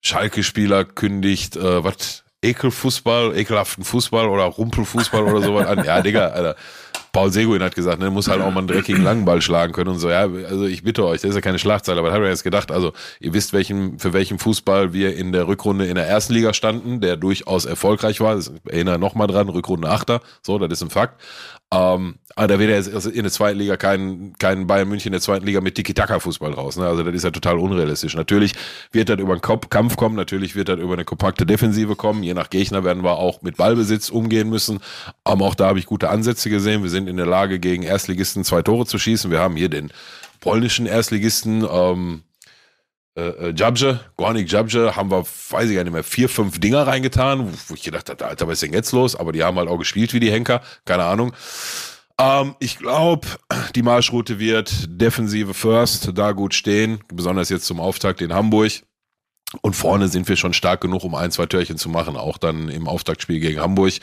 [0.00, 5.84] Schalke-Spieler kündigt, äh, was, Ekelfußball, ekelhaften Fußball oder Rumpelfußball oder sowas an.
[5.84, 6.56] Ja, Digga, Alter.
[7.12, 9.98] Paul Seguin hat gesagt, ne, muss halt auch mal einen dreckigen Langenball schlagen können und
[9.98, 10.10] so.
[10.10, 12.44] Ja, also ich bitte euch, das ist ja keine Schlagzeile, aber da haben wir jetzt
[12.44, 16.34] gedacht, also ihr wisst, welchen, für welchen Fußball wir in der Rückrunde in der ersten
[16.34, 18.36] Liga standen, der durchaus erfolgreich war.
[18.38, 21.18] Ich erinnere nochmal dran, Rückrunde Achter, so, das ist ein Fakt.
[21.74, 25.12] Ähm, aber da wird ja jetzt in der zweiten Liga kein, kein Bayern München in
[25.12, 26.76] der zweiten Liga mit Tiki-Taka-Fußball raus.
[26.76, 26.86] Ne?
[26.86, 28.14] Also das ist ja total unrealistisch.
[28.14, 28.52] Natürlich
[28.92, 32.22] wird das über einen Kampf kommen, natürlich wird das über eine kompakte Defensive kommen.
[32.22, 34.78] Je nach Gegner werden wir auch mit Ballbesitz umgehen müssen.
[35.24, 36.82] Aber auch da habe ich gute Ansätze gesehen.
[36.82, 39.30] Wir sind in der Lage, gegen Erstligisten zwei Tore zu schießen.
[39.30, 39.90] Wir haben hier den
[40.40, 42.22] polnischen Erstligisten, ähm,
[43.16, 46.86] äh, äh, Jabje, Gornik Jabje, haben wir, weiß ich gar nicht mehr, vier, fünf Dinger
[46.86, 49.16] reingetan, wo ich gedacht habe, Alter, was ist denn jetzt los?
[49.16, 51.32] Aber die haben halt auch gespielt wie die Henker, keine Ahnung.
[52.20, 53.26] Ähm, ich glaube,
[53.74, 58.72] die Marschroute wird Defensive First, da gut stehen, besonders jetzt zum Auftakt in Hamburg.
[59.62, 62.68] Und vorne sind wir schon stark genug, um ein, zwei Törchen zu machen, auch dann
[62.68, 63.94] im Auftaktspiel gegen Hamburg.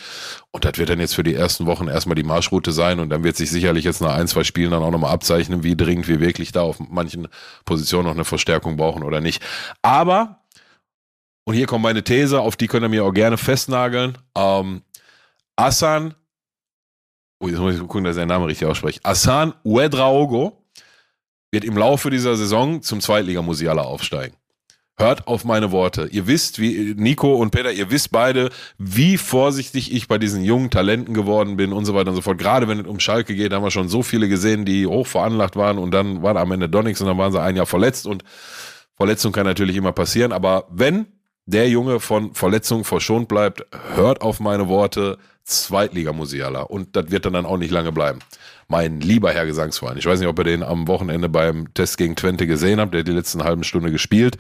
[0.52, 3.02] Und das wird dann jetzt für die ersten Wochen erstmal die Marschroute sein.
[3.02, 5.76] Und dann wird sich sicherlich jetzt nach ein, zwei Spielen dann auch nochmal abzeichnen, wie
[5.76, 7.28] dringend wir wirklich da auf manchen
[7.66, 9.44] Positionen noch eine Verstärkung brauchen oder nicht.
[9.82, 10.40] Aber,
[11.44, 14.18] und hier kommt meine These, auf die könnt ihr mir auch gerne festnageln.
[14.36, 14.82] Ähm,
[15.58, 16.16] Asan,
[17.42, 19.02] oh, jetzt muss ich gucken, dass ich den Namen richtig ausspreche.
[19.04, 20.64] Asan Uedraogo
[21.52, 24.38] wird im Laufe dieser Saison zum Zweitligamusialer aufsteigen.
[24.96, 26.08] Hört auf meine Worte.
[26.12, 30.70] Ihr wisst, wie Nico und Peter, ihr wisst beide, wie vorsichtig ich bei diesen jungen
[30.70, 32.38] Talenten geworden bin und so weiter und so fort.
[32.38, 35.56] Gerade wenn es um Schalke geht, haben wir schon so viele gesehen, die hoch veranlagt
[35.56, 38.06] waren und dann war am Ende doch nichts und dann waren sie ein Jahr verletzt
[38.06, 38.24] und
[38.96, 40.32] Verletzung kann natürlich immer passieren.
[40.32, 41.08] Aber wenn
[41.46, 46.62] der Junge von Verletzung verschont bleibt, hört auf meine Worte, Zweitliga-Musiala.
[46.62, 48.20] Und das wird dann, dann auch nicht lange bleiben.
[48.68, 49.98] Mein lieber Herr Gesangsverein.
[49.98, 52.94] Ich weiß nicht, ob ihr den am Wochenende beim Test gegen Twente gesehen habt.
[52.94, 54.38] Der hat die letzten halben Stunde gespielt.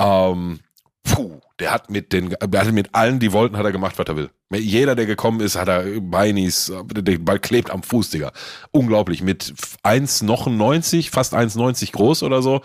[0.00, 0.60] Ähm,
[1.02, 4.16] puh, der hat mit den, hat mit allen, die wollten, hat er gemacht, was er
[4.16, 4.30] will.
[4.50, 8.32] Jeder, der gekommen ist, hat er Beinis, der Ball klebt am Fuß, Digga.
[8.70, 9.22] Unglaublich.
[9.22, 12.60] Mit 1,90, fast 1,90 groß oder so.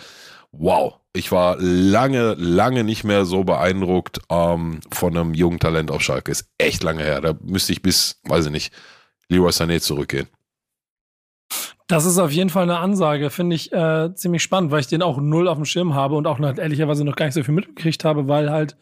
[0.52, 0.96] Wow.
[1.14, 6.32] Ich war lange, lange nicht mehr so beeindruckt ähm, von einem jungen Talent auf Schalke.
[6.32, 7.22] Ist echt lange her.
[7.22, 8.74] Da müsste ich bis, weiß ich nicht,
[9.28, 10.28] Leroy Sané zurückgehen.
[11.90, 15.02] Das ist auf jeden Fall eine Ansage, finde ich äh, ziemlich spannend, weil ich den
[15.02, 17.56] auch null auf dem Schirm habe und auch noch, ehrlicherweise noch gar nicht so viel
[17.56, 18.78] mitgekriegt habe, weil halt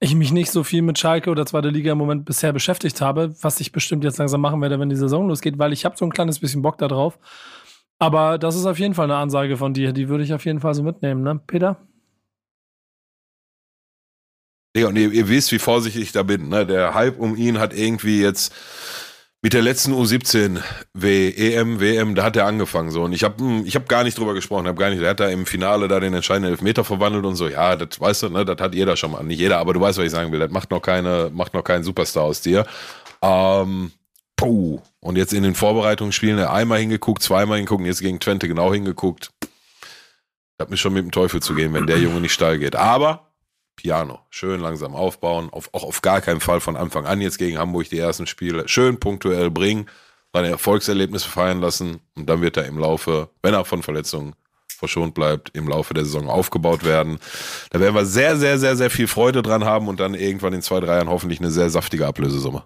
[0.00, 3.32] ich mich nicht so viel mit Schalke oder zweite Liga im Moment bisher beschäftigt habe,
[3.42, 6.04] was ich bestimmt jetzt langsam machen werde, wenn die Saison losgeht, weil ich habe so
[6.04, 7.16] ein kleines bisschen Bock da drauf.
[8.00, 10.58] Aber das ist auf jeden Fall eine Ansage von dir, die würde ich auf jeden
[10.58, 11.86] Fall so mitnehmen, ne, Peter?
[14.76, 16.48] Ja, und ihr, ihr wisst, wie vorsichtig ich da bin.
[16.48, 16.66] Ne?
[16.66, 18.52] Der Hype um ihn hat irgendwie jetzt
[19.46, 20.60] mit der letzten U17
[20.92, 24.18] w, WM, da hat er angefangen so und ich habe hm, ich hab gar nicht
[24.18, 27.24] drüber gesprochen, habe gar nicht, der hat da im Finale da den entscheidenden Elfmeter verwandelt
[27.24, 27.46] und so.
[27.46, 29.98] Ja, das weißt du, ne, das hat jeder schon mal, nicht jeder, aber du weißt,
[29.98, 30.40] was ich sagen will.
[30.40, 32.66] Das macht noch keine macht noch keinen Superstar aus dir.
[33.22, 33.92] Ähm,
[34.34, 34.80] puh.
[34.98, 39.30] Und jetzt in den Vorbereitungsspielen einmal hingeguckt, zweimal hingeguckt, jetzt gegen Twente genau hingeguckt.
[40.60, 42.74] Hat mir schon mit dem Teufel zu gehen, wenn der Junge nicht steil geht.
[42.74, 43.25] Aber
[43.76, 44.20] Piano.
[44.30, 45.48] Schön langsam aufbauen.
[45.50, 48.68] Auf, auch auf gar keinen Fall von Anfang an jetzt gegen Hamburg die ersten Spiele.
[48.68, 49.86] Schön punktuell bringen,
[50.32, 54.34] seine Erfolgserlebnisse feiern lassen und dann wird er im Laufe, wenn er von Verletzungen
[54.76, 57.18] verschont bleibt, im Laufe der Saison aufgebaut werden.
[57.70, 60.62] Da werden wir sehr, sehr, sehr, sehr viel Freude dran haben und dann irgendwann in
[60.62, 62.64] zwei, drei Jahren hoffentlich eine sehr saftige Ablösesumme.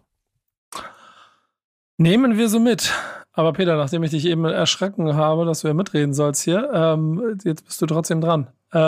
[1.98, 2.92] Nehmen wir so mit.
[3.32, 7.38] Aber Peter, nachdem ich dich eben erschrecken habe, dass du ja mitreden sollst hier, ähm,
[7.44, 8.48] jetzt bist du trotzdem dran.
[8.72, 8.78] Äh,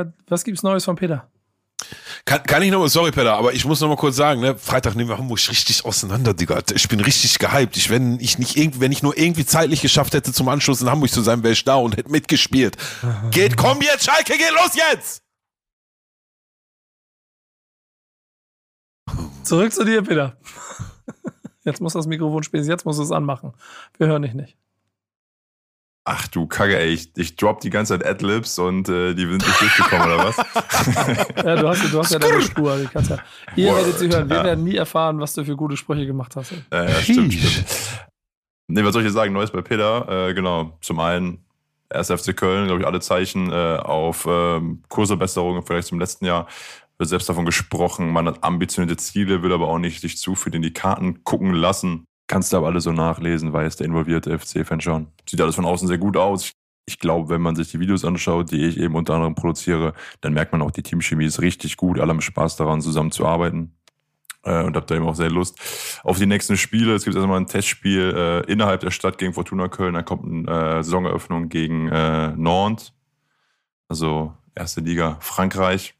[0.00, 1.28] äh, was gibt's Neues von Peter?
[2.24, 4.58] Kann, kann ich noch mal, sorry Peter, aber ich muss noch mal kurz sagen, ne,
[4.58, 6.60] Freitag nehmen wir Hamburg richtig auseinander, Digga.
[6.74, 7.76] Ich bin richtig gehypt.
[7.76, 10.90] Ich, wenn ich nicht irgendwie, wenn ich nur irgendwie zeitlich geschafft hätte, zum Anschluss in
[10.90, 12.76] Hamburg zu sein, wäre ich da und hätte mitgespielt.
[13.30, 15.22] Geht, komm jetzt, Schalke, geht los jetzt!
[19.42, 20.36] Zurück zu dir, Peter.
[21.64, 23.52] Jetzt muss das Mikrofon spielen, jetzt muss es anmachen.
[23.98, 24.56] Wir hören dich nicht.
[26.10, 29.46] Ach du Kacke, ey, ich, ich drop die ganze Zeit Adlibs und äh, die sind
[29.46, 30.36] nicht durchgekommen, oder was?
[31.44, 32.78] ja, du hast, du hast ja deine Spur.
[32.78, 33.18] Die kannst ja,
[33.56, 34.30] ihr Word, werdet sie hören.
[34.30, 34.44] Wir ja.
[34.44, 36.52] werden nie erfahren, was du für gute Sprüche gemacht hast.
[36.72, 37.66] Ja, ja stimmt, stimmt.
[38.68, 39.34] Nee, was soll ich sagen?
[39.34, 40.28] Neues bei Peter.
[40.28, 41.44] Äh, genau, zum einen
[41.90, 42.08] 1.
[42.10, 46.46] FC Köln, glaube ich, alle Zeichen äh, auf ähm, Kursverbesserungen vielleicht zum letzten Jahr.
[46.96, 50.54] Wird selbst davon gesprochen, man hat ambitionierte Ziele, will aber auch nicht sich zu viel
[50.54, 52.06] in die Karten gucken lassen.
[52.28, 55.08] Kannst du aber alle so nachlesen, weiß der involvierte FC-Fan schon.
[55.28, 56.52] Sieht alles von außen sehr gut aus.
[56.86, 60.34] Ich glaube, wenn man sich die Videos anschaut, die ich eben unter anderem produziere, dann
[60.34, 61.98] merkt man auch, die Teamchemie ist richtig gut.
[61.98, 63.74] Alle haben Spaß daran, zusammen zu arbeiten.
[64.44, 65.58] Äh, und habt da eben auch sehr Lust
[66.04, 66.94] auf die nächsten Spiele.
[66.94, 69.94] Es gibt erstmal ein Testspiel äh, innerhalb der Stadt gegen Fortuna Köln.
[69.94, 72.92] Dann kommt eine äh, Saisoneröffnung gegen äh, Nantes.
[73.88, 75.97] Also erste Liga Frankreich.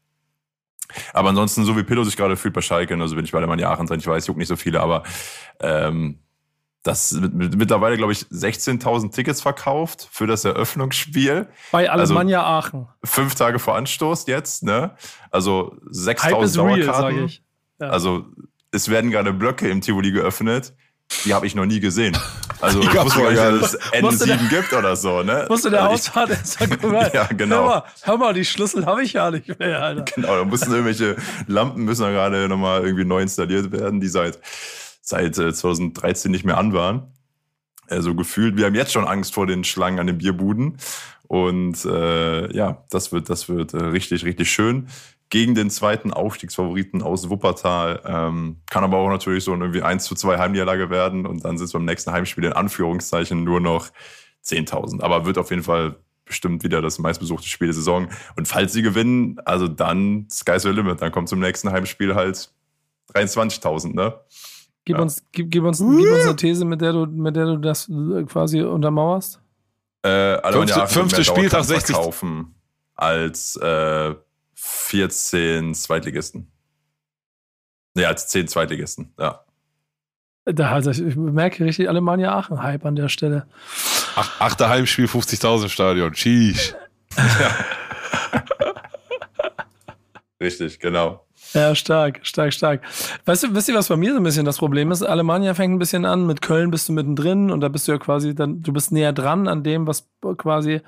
[1.13, 3.47] Aber ansonsten, so wie Pillow sich gerade fühlt bei Schalke, also bin ich bei der
[3.47, 5.03] Mann Aachen sein, ich weiß, juckt nicht so viele, aber
[5.59, 6.19] ähm,
[6.83, 11.47] das mittlerweile, glaube ich, 16.000 Tickets verkauft für das Eröffnungsspiel.
[11.71, 12.87] Bei Alemannia also, Aachen.
[13.03, 14.95] Fünf Tage vor Anstoß jetzt, ne?
[15.29, 17.17] Also 6.000 Dauerkarten.
[17.17, 17.29] Real,
[17.81, 17.89] ja.
[17.89, 18.25] Also
[18.71, 20.73] es werden gerade Blöcke im Tivoli geöffnet.
[21.25, 22.17] Die habe ich noch nie gesehen.
[22.61, 25.45] Also ich wusste gar nicht, dass es N7 der, gibt oder so, ne?
[25.49, 27.55] Musste der Hausfahrt erst mal, Ja, genau.
[27.55, 30.05] Hör mal, hör mal, die Schlüssel habe ich ja nicht mehr, Alter.
[30.15, 31.15] Genau, da mussten irgendwelche
[31.47, 34.39] Lampen müssen da gerade nochmal irgendwie neu installiert werden, die seit,
[35.01, 37.13] seit 2013 äh, nicht mehr an waren.
[37.87, 40.77] Also gefühlt, wir haben jetzt schon Angst vor den Schlangen an den Bierbuden.
[41.27, 44.87] Und äh, ja, das wird, das wird äh, richtig, richtig schön
[45.29, 48.01] gegen den zweiten Aufstiegsfavoriten aus Wuppertal.
[48.05, 51.65] Ähm, kann aber auch natürlich so irgendwie 1 zu 2 Heimniederlage werden und dann sind
[51.65, 53.89] es beim nächsten Heimspiel in Anführungszeichen nur noch
[54.43, 55.01] 10.000.
[55.01, 58.07] Aber wird auf jeden Fall bestimmt wieder das meistbesuchte Spiel der Saison.
[58.35, 61.01] Und falls sie gewinnen, also dann Sky's the Limit.
[61.01, 62.49] Dann kommt zum nächsten Heimspiel halt
[63.13, 64.19] 23.000, ne?
[64.85, 65.01] Gib, ja.
[65.01, 67.91] uns, gib, gib, uns, gib uns eine These, mit der du, mit der du das
[68.27, 69.41] quasi untermauerst.
[70.03, 71.95] Äh, fünfte, fünfte Spieltag 60.
[71.95, 72.55] Kaufen
[72.95, 74.15] als äh,
[74.61, 76.51] 14 Zweitligisten.
[77.93, 79.43] Nee, als 10 Zweitligisten, ja.
[80.45, 83.45] Da, also ich merke richtig Alemannia Aachen-Hype an der Stelle.
[84.15, 86.13] Ach, achter Heimspiel, 50.000 Stadion.
[86.13, 86.75] Sheesh.
[87.15, 87.23] Ja.
[90.41, 91.25] richtig, genau.
[91.53, 92.81] Ja, stark, stark, stark.
[93.25, 95.03] Weißt du, wisst ihr, was bei mir so ein bisschen das Problem ist?
[95.03, 97.97] Alemannia fängt ein bisschen an, mit Köln bist du mittendrin und da bist du ja
[97.97, 100.81] quasi dann, du bist näher dran an dem, was quasi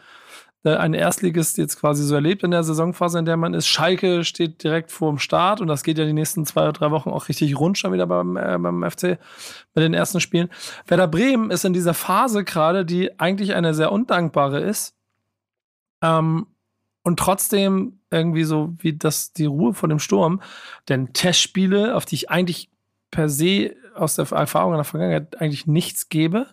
[0.63, 3.67] ein Erstligist jetzt quasi so erlebt in der Saisonphase, in der man ist.
[3.67, 6.91] Schalke steht direkt vor dem Start und das geht ja die nächsten zwei oder drei
[6.91, 9.17] Wochen auch richtig rund schon wieder beim, äh, beim FC
[9.73, 10.49] bei den ersten Spielen.
[10.85, 14.95] Werder Bremen ist in dieser Phase gerade, die eigentlich eine sehr undankbare ist,
[16.01, 16.47] ähm,
[17.03, 20.41] und trotzdem irgendwie so wie das die Ruhe vor dem Sturm.
[20.89, 22.69] Denn Testspiele, auf die ich eigentlich
[23.09, 26.47] per se aus der Erfahrung in der Vergangenheit eigentlich nichts gebe,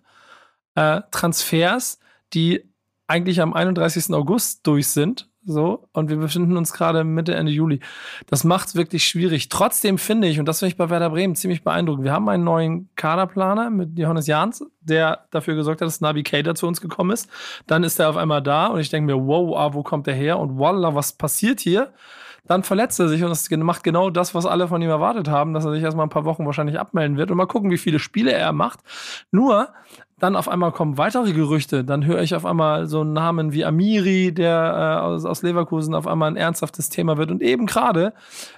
[0.75, 1.99] äh, Transfers,
[2.33, 2.67] die
[3.09, 4.14] eigentlich am 31.
[4.14, 7.81] August durch sind, so, und wir befinden uns gerade Mitte, Ende Juli.
[8.27, 9.49] Das macht es wirklich schwierig.
[9.49, 12.44] Trotzdem finde ich, und das finde ich bei Werder Bremen ziemlich beeindruckend, wir haben einen
[12.44, 17.12] neuen Kaderplaner mit Johannes Jahns, der dafür gesorgt hat, dass Navi Kader zu uns gekommen
[17.12, 17.31] ist.
[17.66, 20.14] Dann ist er auf einmal da und ich denke mir, wow, ah, wo kommt der
[20.14, 20.38] her?
[20.38, 21.94] Und voila, was passiert hier?
[22.48, 25.52] Dann verletzt er sich und das macht genau das, was alle von ihm erwartet haben,
[25.52, 27.98] dass er sich erstmal ein paar Wochen wahrscheinlich abmelden wird und mal gucken, wie viele
[27.98, 28.80] Spiele er macht.
[29.30, 29.68] Nur,
[30.18, 31.84] dann auf einmal kommen weitere Gerüchte.
[31.84, 35.94] Dann höre ich auf einmal so einen Namen wie Amiri, der äh, aus, aus Leverkusen
[35.94, 37.30] auf einmal ein ernsthaftes Thema wird.
[37.30, 38.14] Und eben gerade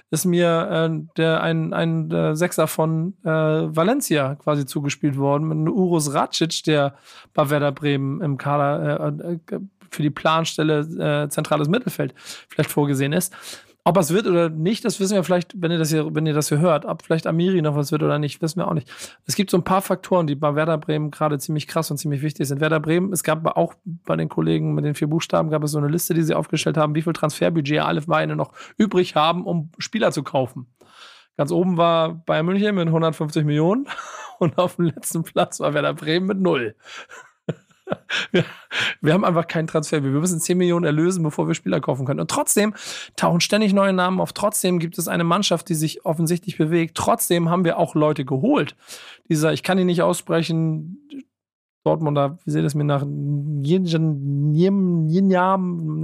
[0.09, 5.73] ist mir äh, der, ein, ein der Sechser von äh, Valencia quasi zugespielt worden, mit
[5.73, 6.95] Urus Racic, der
[7.33, 9.59] bei Werder Bremen im Kader äh, äh
[9.93, 12.13] für die Planstelle äh, zentrales Mittelfeld
[12.47, 13.33] vielleicht vorgesehen ist.
[13.83, 16.35] Ob es wird oder nicht, das wissen wir vielleicht, wenn ihr das hier, wenn ihr
[16.35, 16.85] das hier hört.
[16.85, 18.91] Ob vielleicht Amiri noch was wird oder nicht, wissen wir auch nicht.
[19.25, 22.21] Es gibt so ein paar Faktoren, die bei Werder Bremen gerade ziemlich krass und ziemlich
[22.21, 22.61] wichtig sind.
[22.61, 25.79] Werder Bremen, es gab auch bei den Kollegen mit den vier Buchstaben, gab es so
[25.79, 29.71] eine Liste, die sie aufgestellt haben, wie viel Transferbudget alle Vereine noch übrig haben, um
[29.79, 30.67] Spieler zu kaufen.
[31.35, 33.87] Ganz oben war Bayern München mit 150 Millionen
[34.39, 36.75] und auf dem letzten Platz war Werder Bremen mit null.
[39.01, 40.03] Wir, haben einfach keinen Transfer.
[40.03, 42.19] Wir müssen 10 Millionen erlösen, bevor wir Spieler kaufen können.
[42.19, 42.73] Und trotzdem
[43.15, 44.33] tauchen ständig neue Namen auf.
[44.33, 46.95] Trotzdem gibt es eine Mannschaft, die sich offensichtlich bewegt.
[46.95, 48.75] Trotzdem haben wir auch Leute geholt.
[49.29, 50.97] Dieser, ich kann ihn nicht aussprechen,
[51.83, 54.07] Dortmunder, wie seht es mir nach Yinjam,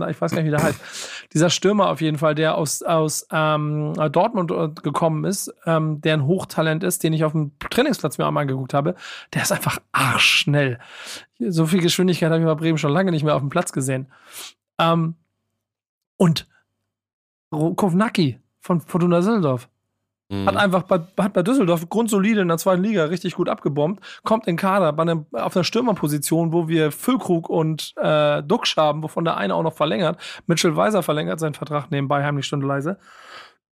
[0.09, 1.27] ich weiß gar nicht, wie der heißt.
[1.33, 6.15] Dieser Stürmer auf jeden Fall, der aus, aus ähm, Dortmund äh, gekommen ist, ähm, der
[6.15, 8.95] ein Hochtalent ist, den ich auf dem Trainingsplatz mir einmal angeguckt habe,
[9.33, 10.79] der ist einfach arschschnell.
[11.39, 14.07] So viel Geschwindigkeit habe ich bei Bremen schon lange nicht mehr auf dem Platz gesehen.
[14.79, 15.15] Ähm,
[16.17, 16.47] und
[17.51, 19.69] Kovnacki von Fortuna Düsseldorf
[20.29, 20.57] hat mhm.
[20.57, 24.57] einfach bei, hat bei Düsseldorf grundsolide in der zweiten Liga richtig gut abgebombt, kommt in
[24.57, 29.37] Kader bei einem, auf einer Stürmerposition, wo wir Füllkrug und äh, Duxch haben, wovon der
[29.37, 30.19] eine auch noch verlängert.
[30.45, 32.99] Mitchell Weiser verlängert seinen Vertrag nebenbei, heimlich Stunde leise.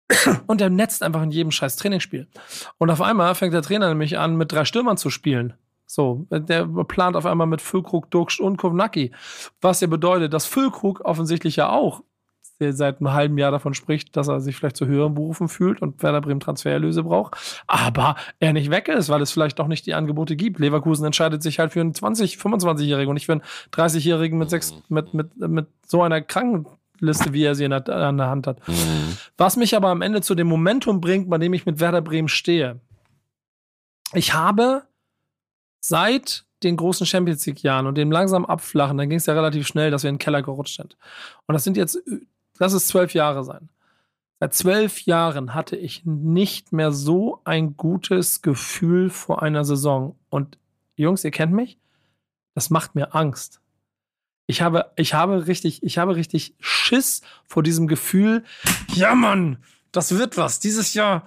[0.46, 2.28] Und der netzt einfach in jedem scheiß Trainingsspiel.
[2.76, 5.54] Und auf einmal fängt der Trainer nämlich an, mit drei Stürmern zu spielen.
[5.86, 9.12] So, der plant auf einmal mit Füllkrug, Duxch und Kovnacki.
[9.60, 12.02] Was ja bedeutet, dass Füllkrug offensichtlich ja auch
[12.58, 16.02] seit einem halben Jahr davon spricht, dass er sich vielleicht zu höheren Berufen fühlt und
[16.02, 17.36] Werder Bremen Transfererlöse braucht,
[17.66, 20.58] aber er nicht weg ist, weil es vielleicht doch nicht die Angebote gibt.
[20.58, 24.74] Leverkusen entscheidet sich halt für einen 20, 25-Jährigen und nicht für einen 30-Jährigen mit, sechs,
[24.88, 28.66] mit, mit, mit so einer Krankenliste, wie er sie in der, an der Hand hat.
[28.68, 29.16] Mhm.
[29.36, 32.28] Was mich aber am Ende zu dem Momentum bringt, bei dem ich mit Werder Bremen
[32.28, 32.80] stehe.
[34.12, 34.82] Ich habe
[35.80, 39.66] seit den großen Champions League Jahren und dem langsam abflachen, dann ging es ja relativ
[39.66, 40.96] schnell, dass wir in den Keller gerutscht sind.
[41.46, 41.98] Und das sind jetzt
[42.58, 43.68] lass es zwölf Jahre sein.
[44.40, 50.16] Seit zwölf Jahren hatte ich nicht mehr so ein gutes Gefühl vor einer Saison.
[50.28, 50.58] Und
[50.96, 51.78] Jungs, ihr kennt mich,
[52.54, 53.60] das macht mir Angst.
[54.46, 58.44] Ich habe, ich habe richtig, ich habe richtig Schiss vor diesem Gefühl.
[58.88, 59.58] Ja, Mann,
[59.92, 61.26] das wird was dieses Jahr.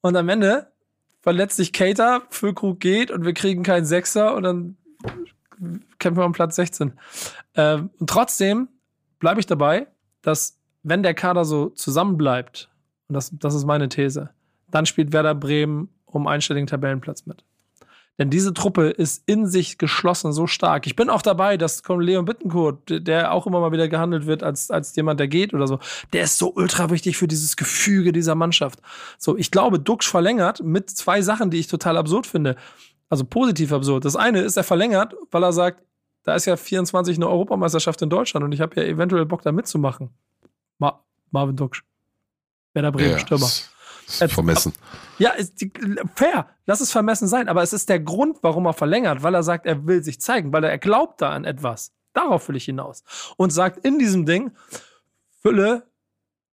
[0.00, 0.72] Und am Ende
[1.20, 4.76] verletzt sich Cater, Füllkrug geht und wir kriegen keinen Sechser und dann
[5.98, 6.92] kämpfen wir um Platz 16.
[7.54, 8.68] Ähm, und trotzdem
[9.18, 9.86] bleibe ich dabei,
[10.22, 12.70] dass wenn der Kader so zusammenbleibt,
[13.08, 14.30] und das, das ist meine These,
[14.70, 17.44] dann spielt Werder Bremen um einstelligen Tabellenplatz mit.
[18.18, 20.86] Denn diese Truppe ist in sich geschlossen so stark.
[20.86, 24.70] Ich bin auch dabei, dass Leon Bittencourt, der auch immer mal wieder gehandelt wird als,
[24.70, 25.80] als jemand, der geht oder so,
[26.12, 28.80] der ist so ultra wichtig für dieses Gefüge dieser Mannschaft.
[29.18, 32.56] So, ich glaube, Duxch verlängert mit zwei Sachen, die ich total absurd finde.
[33.10, 34.04] Also positiv absurd.
[34.04, 35.82] Das eine ist, er verlängert, weil er sagt,
[36.22, 39.52] da ist ja 24 eine Europameisterschaft in Deutschland und ich habe ja eventuell Bock da
[39.52, 40.10] mitzumachen.
[40.78, 41.82] Ma Marvin Duksch.
[42.74, 43.46] Werder Bremen, ja, Stürmer.
[43.46, 44.72] Ist vermessen.
[45.18, 45.72] Ja, ist die,
[46.14, 46.48] fair.
[46.66, 47.48] Lass es vermessen sein.
[47.48, 50.52] Aber es ist der Grund, warum er verlängert, weil er sagt, er will sich zeigen,
[50.52, 51.92] weil er glaubt da an etwas.
[52.12, 53.02] Darauf will ich hinaus.
[53.36, 54.52] Und sagt in diesem Ding,
[55.42, 55.86] Fülle,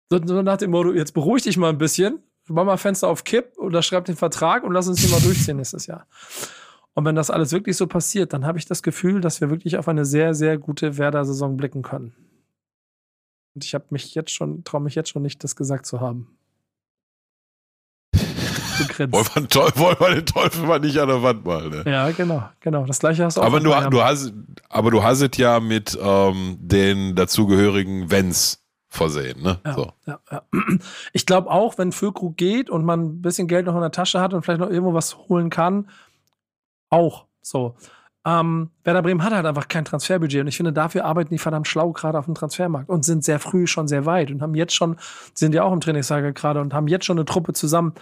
[0.09, 3.57] so, nach dem Motto, jetzt beruhig dich mal ein bisschen, mach mal Fenster auf Kipp
[3.57, 6.07] oder schreib den Vertrag und lass uns hier mal durchziehen nächstes Jahr.
[6.93, 9.77] Und wenn das alles wirklich so passiert, dann habe ich das Gefühl, dass wir wirklich
[9.77, 12.13] auf eine sehr, sehr gute Werder-Saison blicken können.
[13.55, 16.37] Und ich habe mich jetzt schon, traue mich jetzt schon nicht, das gesagt zu haben.
[18.97, 21.69] Wollen wir, wollen wir den Teufel mal nicht an der Wand malen.
[21.69, 21.83] Ne?
[21.85, 22.85] Ja, genau, genau.
[22.85, 23.45] Das gleiche hast du auch.
[23.45, 24.33] Aber, du, du hast,
[24.69, 29.41] aber du hast es ja mit ähm, den dazugehörigen Wenns versehen.
[29.41, 29.59] Ne?
[29.65, 29.91] Ja, so.
[30.05, 30.43] ja, ja.
[31.13, 34.19] Ich glaube auch, wenn Füllkrug geht und man ein bisschen Geld noch in der Tasche
[34.19, 35.89] hat und vielleicht noch irgendwo was holen kann,
[36.89, 37.75] auch so.
[38.25, 41.67] Ähm, Werder Bremen hat halt einfach kein Transferbudget und ich finde, dafür arbeiten die verdammt
[41.67, 44.75] schlau gerade auf dem Transfermarkt und sind sehr früh schon sehr weit und haben jetzt
[44.75, 44.97] schon,
[45.33, 47.93] sind ja auch im Trainingslager gerade und haben jetzt schon eine Truppe zusammen,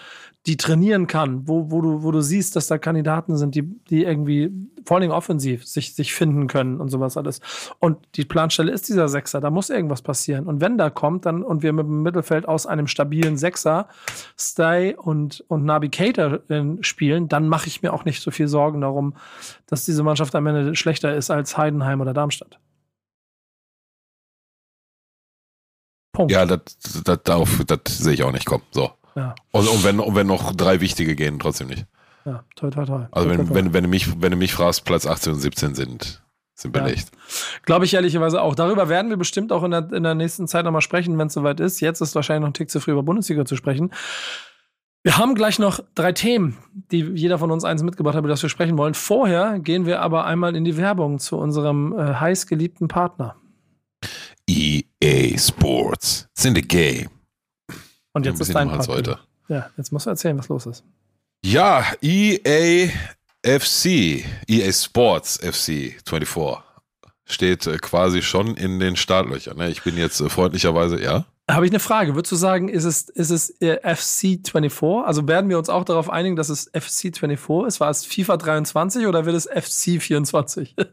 [0.47, 4.03] die trainieren kann, wo, wo, du, wo du siehst, dass da Kandidaten sind, die, die
[4.03, 4.51] irgendwie
[4.85, 7.41] vor allem offensiv sich, sich finden können und sowas alles.
[7.77, 10.47] Und die Planstelle ist dieser Sechser, da muss irgendwas passieren.
[10.47, 13.87] Und wenn da kommt, dann und wir mit dem Mittelfeld aus einem stabilen Sechser,
[14.35, 18.81] Stay und, und Navigator äh, spielen, dann mache ich mir auch nicht so viel Sorgen
[18.81, 19.13] darum,
[19.67, 22.59] dass diese Mannschaft am Ende schlechter ist als Heidenheim oder Darmstadt.
[26.11, 26.31] Punkt.
[26.31, 26.59] Ja, das,
[27.03, 28.63] das, darauf, das sehe ich auch nicht kommen.
[28.71, 28.91] So.
[29.15, 29.35] Ja.
[29.51, 31.85] Und, und, wenn, und wenn noch drei wichtige gehen, trotzdem nicht.
[32.25, 33.07] Ja, toll, toll, toll.
[33.11, 33.55] Also toi, wenn, toi, toi.
[33.55, 36.21] wenn, wenn, du mich, wenn du mich fragst, Platz 18 und 17 sind,
[36.53, 37.11] sind belegt.
[37.11, 37.17] Ja.
[37.63, 38.55] Glaube ich ehrlicherweise auch.
[38.55, 41.33] Darüber werden wir bestimmt auch in der, in der nächsten Zeit nochmal sprechen, wenn es
[41.33, 41.79] soweit ist.
[41.79, 43.91] Jetzt ist wahrscheinlich noch ein Tick zu früh über Bundesliga zu sprechen.
[45.03, 46.57] Wir haben gleich noch drei Themen,
[46.91, 48.93] die jeder von uns eins mitgebracht hat, über das wir sprechen wollen.
[48.93, 53.35] Vorher gehen wir aber einmal in die Werbung zu unserem äh, heiß geliebten Partner.
[54.47, 56.27] EA Sports.
[56.35, 57.09] It's in the game.
[58.13, 58.87] Und jetzt ist dein Part.
[58.87, 59.19] heute.
[59.47, 60.83] Ja, jetzt musst du erzählen, was los ist.
[61.43, 62.89] Ja, EA
[63.43, 66.63] FC, EA Sports FC 24
[67.25, 69.57] steht äh, quasi schon in den Startlöchern.
[69.57, 69.69] Ne?
[69.69, 71.25] Ich bin jetzt äh, freundlicherweise, ja.
[71.51, 72.15] Habe ich eine Frage.
[72.15, 75.03] Würdest du sagen, ist es, ist es äh, FC24?
[75.03, 77.79] Also werden wir uns auch darauf einigen, dass es FC24 ist?
[77.79, 80.75] War es FIFA 23 oder wird es FC24?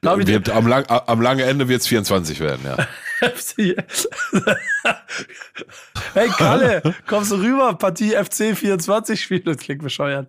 [0.00, 2.76] Glaub ich Wird, am, lang, am langen Ende wird es 24 werden, ja.
[3.28, 3.76] FC.
[6.14, 7.74] hey Kalle, kommst du rüber?
[7.74, 10.28] Partie FC 24 spielen, das klingt bescheuert.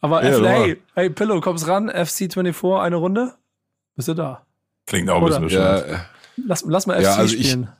[0.00, 1.88] Aber Ja, hey, hey Pillow, kommst ran?
[1.90, 3.34] FC 24 eine Runde?
[3.96, 4.46] Bist du da?
[4.86, 5.88] Klingt auch ein bisschen bescheuert.
[5.88, 6.06] ja
[6.46, 7.68] Lass, lass mal FC Ja, also spielen.
[7.78, 7.79] ich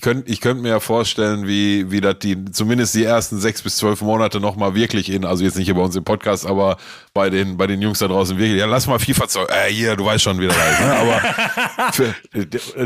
[0.00, 3.76] könnte ich könnt mir ja vorstellen, wie, wie das die, zumindest die ersten sechs bis
[3.76, 6.76] zwölf Monate nochmal wirklich in, also jetzt nicht hier bei uns im Podcast, aber
[7.12, 9.54] bei den, bei den Jungs da draußen wirklich, ja, lass mal FIFA zocken.
[9.54, 10.96] Äh, hier, du weißt schon wieder halt, ne?
[10.96, 12.14] Aber für,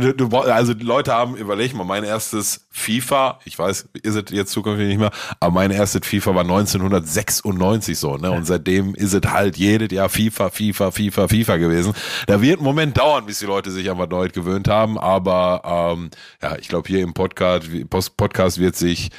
[0.01, 4.25] du, du, also die Leute haben, überleg mal, mein erstes FIFA, ich weiß, ist es
[4.31, 5.11] jetzt zukünftig nicht mehr,
[5.41, 8.31] aber mein erstes FIFA war 1996 so, ne?
[8.31, 11.95] Und seitdem ist es halt jedes Jahr FIFA, FIFA, FIFA, FIFA gewesen.
[12.27, 15.95] Da wird ein Moment dauern, bis die Leute sich an was Neues gewöhnt haben, aber
[15.97, 16.11] ähm,
[16.43, 19.11] ja, ich glaube hier im Podcast, Post- Podcast wird sich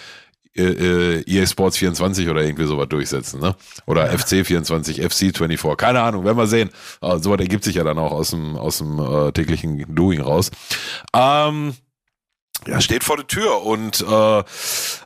[0.56, 3.56] äh, äh, EA Sports 24 oder irgendwie sowas durchsetzen, ne?
[3.86, 6.70] Oder FC 24, FC 24, keine Ahnung, werden wir sehen.
[7.02, 10.52] Äh, sowas ergibt sich ja dann auch aus dem, aus dem äh, täglichen Doing raus.
[11.14, 11.74] Ähm,
[12.66, 14.44] ja, steht vor der Tür und äh,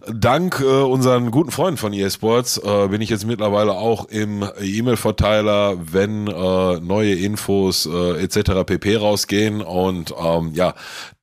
[0.07, 4.47] dank äh, unseren guten Freunden von EA Sports äh, bin ich jetzt mittlerweile auch im
[4.59, 8.63] E-Mail-Verteiler, wenn äh, neue Infos äh, etc.
[8.65, 10.73] pp rausgehen und ähm, ja,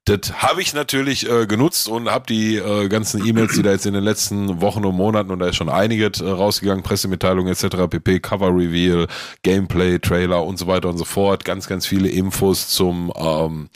[0.08, 3.86] das habe ich natürlich äh, genutzt und habe die äh, ganzen E-Mails, die da jetzt
[3.86, 7.88] in den letzten Wochen und Monaten und da ist schon einiges äh, rausgegangen, Pressemitteilungen etc.
[7.90, 9.06] pp, Cover Reveal,
[9.42, 13.68] Gameplay, Trailer und so weiter und so fort, ganz ganz viele Infos zum ähm,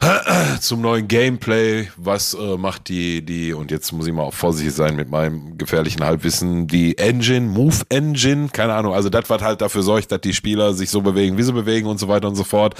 [0.60, 4.72] zum neuen Gameplay, was äh, macht die, die, und jetzt muss ich mal auch vorsichtig
[4.72, 9.60] sein mit meinem gefährlichen Halbwissen, die Engine, Move Engine, keine Ahnung, also das, was halt
[9.60, 12.36] dafür sorgt, dass die Spieler sich so bewegen, wie sie bewegen und so weiter und
[12.36, 12.74] so fort.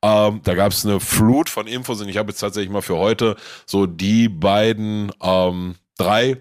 [0.00, 2.96] Ähm, da gab es eine Flut von Infos und ich habe jetzt tatsächlich mal für
[2.96, 6.38] heute so die beiden, ähm, drei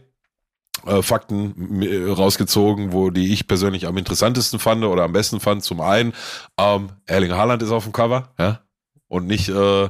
[0.85, 5.63] äh, Fakten äh, rausgezogen, wo die ich persönlich am interessantesten fand oder am besten fand.
[5.63, 6.13] Zum einen,
[6.57, 8.61] ähm, Erling Haaland ist auf dem Cover, ja,
[9.07, 9.89] und nicht äh,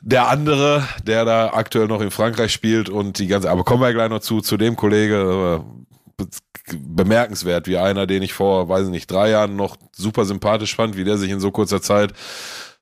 [0.00, 3.92] der andere, der da aktuell noch in Frankreich spielt und die ganze, aber kommen wir
[3.92, 5.60] gleich noch zu, zu dem Kollege,
[6.20, 6.24] äh,
[6.72, 10.96] bemerkenswert, wie einer, den ich vor, weiß ich nicht, drei Jahren noch super sympathisch fand,
[10.96, 12.12] wie der sich in so kurzer Zeit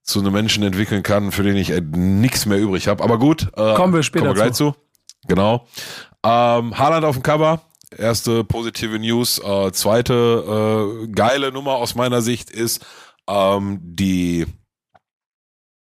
[0.04, 3.02] zu einem Menschen entwickeln kann, für den ich äh, nichts mehr übrig habe.
[3.02, 4.74] Aber gut, äh, Kommen wir später kommen wir gleich zu.
[5.26, 5.66] Genau.
[6.22, 7.62] Ähm, Haaland auf dem Cover.
[7.96, 9.38] Erste positive News.
[9.38, 12.84] Äh, zweite äh, geile Nummer aus meiner Sicht ist
[13.28, 14.46] ähm, die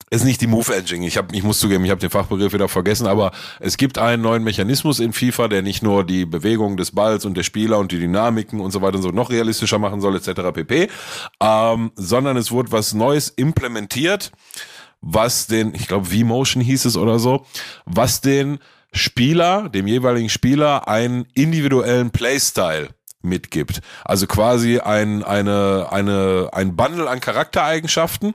[0.09, 1.05] ist nicht die Move Engine.
[1.05, 4.21] Ich habe, ich muss zugeben, ich habe den Fachbegriff wieder vergessen, aber es gibt einen
[4.21, 7.91] neuen Mechanismus in FIFA, der nicht nur die Bewegung des Balls und der Spieler und
[7.91, 10.53] die Dynamiken und so weiter und so noch realistischer machen soll, etc.
[10.53, 10.89] pp.
[11.41, 14.31] Ähm, sondern es wurde was Neues implementiert,
[15.01, 17.45] was den, ich glaube, V-Motion hieß es oder so,
[17.85, 18.59] was den
[18.93, 22.89] Spieler, dem jeweiligen Spieler, einen individuellen Playstyle
[23.21, 23.81] mitgibt.
[24.05, 28.33] Also quasi ein, eine, eine, ein Bundle an Charaktereigenschaften,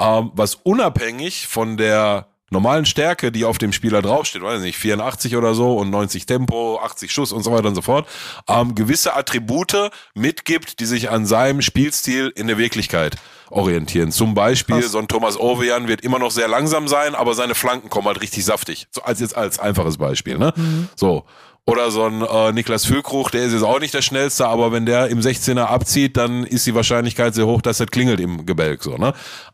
[0.00, 5.36] ähm, was unabhängig von der normalen Stärke, die auf dem Spieler draufsteht, weiß nicht, 84
[5.36, 8.08] oder so und 90 Tempo, 80 Schuss und so weiter und so fort,
[8.48, 13.16] ähm, gewisse Attribute mitgibt, die sich an seinem Spielstil in der Wirklichkeit
[13.50, 14.12] orientieren.
[14.12, 14.92] Zum Beispiel, Krass.
[14.92, 18.20] so ein Thomas Ovejan wird immer noch sehr langsam sein, aber seine Flanken kommen halt
[18.20, 18.86] richtig saftig.
[18.90, 20.52] So als jetzt als einfaches Beispiel, ne?
[20.96, 21.24] So.
[21.66, 24.86] Oder so ein äh, Niklas Füllkrug, der ist jetzt auch nicht der schnellste, aber wenn
[24.86, 28.82] der im 16er abzieht, dann ist die Wahrscheinlichkeit sehr hoch, dass das klingelt im Gebälk.
[28.82, 29.12] So, ne?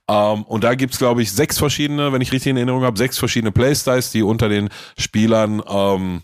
[0.09, 3.19] Ähm, und da gibt's glaube ich, sechs verschiedene, wenn ich richtig in Erinnerung habe, sechs
[3.19, 6.23] verschiedene Playstyles, die unter den Spielern ähm,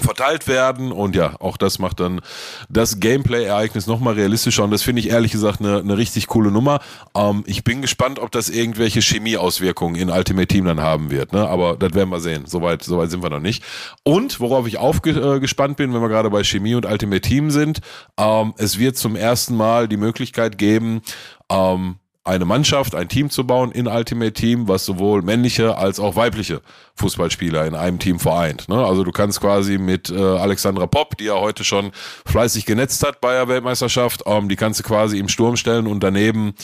[0.00, 2.20] verteilt werden und ja, auch das macht dann
[2.68, 6.80] das Gameplay-Ereignis nochmal realistischer und das finde ich ehrlich gesagt eine, eine richtig coole Nummer.
[7.14, 11.48] Ähm, ich bin gespannt, ob das irgendwelche Chemieauswirkungen in Ultimate Team dann haben wird, ne?
[11.48, 12.44] aber das werden wir sehen.
[12.46, 13.62] Soweit, soweit sind wir noch nicht.
[14.02, 17.80] Und worauf ich aufgespannt äh, bin, wenn wir gerade bei Chemie und Ultimate Team sind,
[18.18, 21.02] ähm, es wird zum ersten Mal die Möglichkeit geben,
[21.50, 21.96] ähm,
[22.28, 26.60] eine Mannschaft, ein Team zu bauen in Ultimate Team, was sowohl männliche als auch weibliche
[26.96, 28.68] Fußballspieler in einem Team vereint.
[28.68, 28.76] Ne?
[28.76, 31.90] Also du kannst quasi mit äh, Alexandra Popp, die ja heute schon
[32.26, 36.00] fleißig genetzt hat bei der Weltmeisterschaft, ähm, die kannst du quasi im Sturm stellen und
[36.02, 36.54] daneben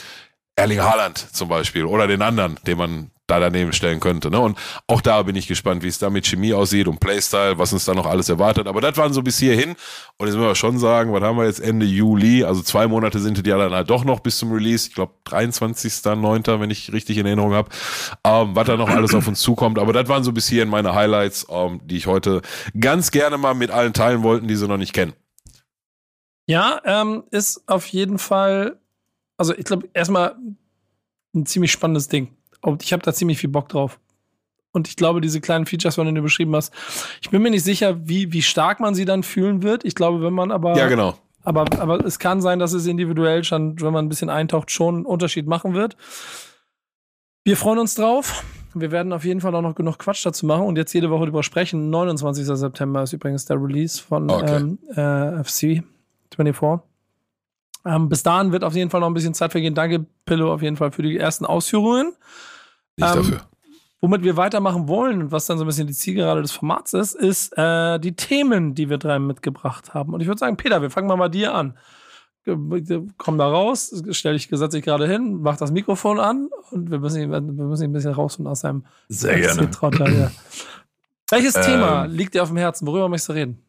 [0.57, 4.31] Erling Haaland zum Beispiel oder den anderen, den man da daneben stellen könnte.
[4.31, 4.39] Ne?
[4.39, 7.73] Und auch da bin ich gespannt, wie es da mit Chemie aussieht und Playstyle, was
[7.73, 8.67] uns da noch alles erwartet.
[8.67, 9.71] Aber das waren so bis hierhin.
[10.19, 12.45] Und jetzt müssen wir schon sagen, was haben wir jetzt Ende Juli?
[12.45, 14.89] Also zwei Monate sind die ja dann halt doch noch bis zum Release.
[14.89, 17.71] Ich glaube 23.09., wenn ich richtig in Erinnerung habe,
[18.25, 19.79] ähm, was da noch alles auf uns zukommt.
[19.79, 22.43] Aber das waren so bis hierhin meine Highlights, ähm, die ich heute
[22.79, 25.15] ganz gerne mal mit allen teilen wollten, die sie noch nicht kennen.
[26.47, 28.79] Ja, ähm, ist auf jeden Fall,
[29.37, 30.37] also ich glaube, erstmal
[31.35, 32.29] ein ziemlich spannendes Ding.
[32.61, 33.99] Und ich habe da ziemlich viel Bock drauf.
[34.73, 36.73] Und ich glaube, diese kleinen Features, von denen du beschrieben hast,
[37.21, 39.85] ich bin mir nicht sicher, wie, wie stark man sie dann fühlen wird.
[39.85, 40.77] Ich glaube, wenn man aber.
[40.77, 41.17] Ja, genau.
[41.43, 44.97] Aber, aber es kann sein, dass es individuell schon, wenn man ein bisschen eintaucht, schon
[44.97, 45.97] einen Unterschied machen wird.
[47.45, 48.43] Wir freuen uns drauf.
[48.73, 51.27] Wir werden auf jeden Fall auch noch genug Quatsch dazu machen und jetzt jede Woche
[51.27, 51.91] drüber sprechen.
[51.91, 52.45] 29.
[52.47, 54.57] September ist übrigens der Release von okay.
[54.57, 55.85] ähm, äh, FC
[56.35, 56.81] 24.
[57.85, 59.75] Ähm, bis dahin wird auf jeden Fall noch ein bisschen Zeit vergehen.
[59.75, 62.15] Danke, Pillow, auf jeden Fall für die ersten Ausführungen.
[62.97, 63.41] Nicht ähm, dafür.
[64.01, 67.15] Womit wir weitermachen wollen und was dann so ein bisschen die Zielgerade des Formats ist,
[67.15, 70.13] ist äh, die Themen, die wir drei mitgebracht haben.
[70.13, 71.79] Und ich würde sagen, Peter, wir fangen mal bei dir an.
[73.17, 77.23] Komm da raus, stell dich gesetzlich gerade hin, mach das Mikrofon an und wir müssen
[77.23, 79.71] ihn, wir müssen ihn ein bisschen rausholen aus seinem Sehr gerne.
[81.31, 82.87] Welches ähm, Thema liegt dir auf dem Herzen?
[82.87, 83.64] Worüber möchtest du reden?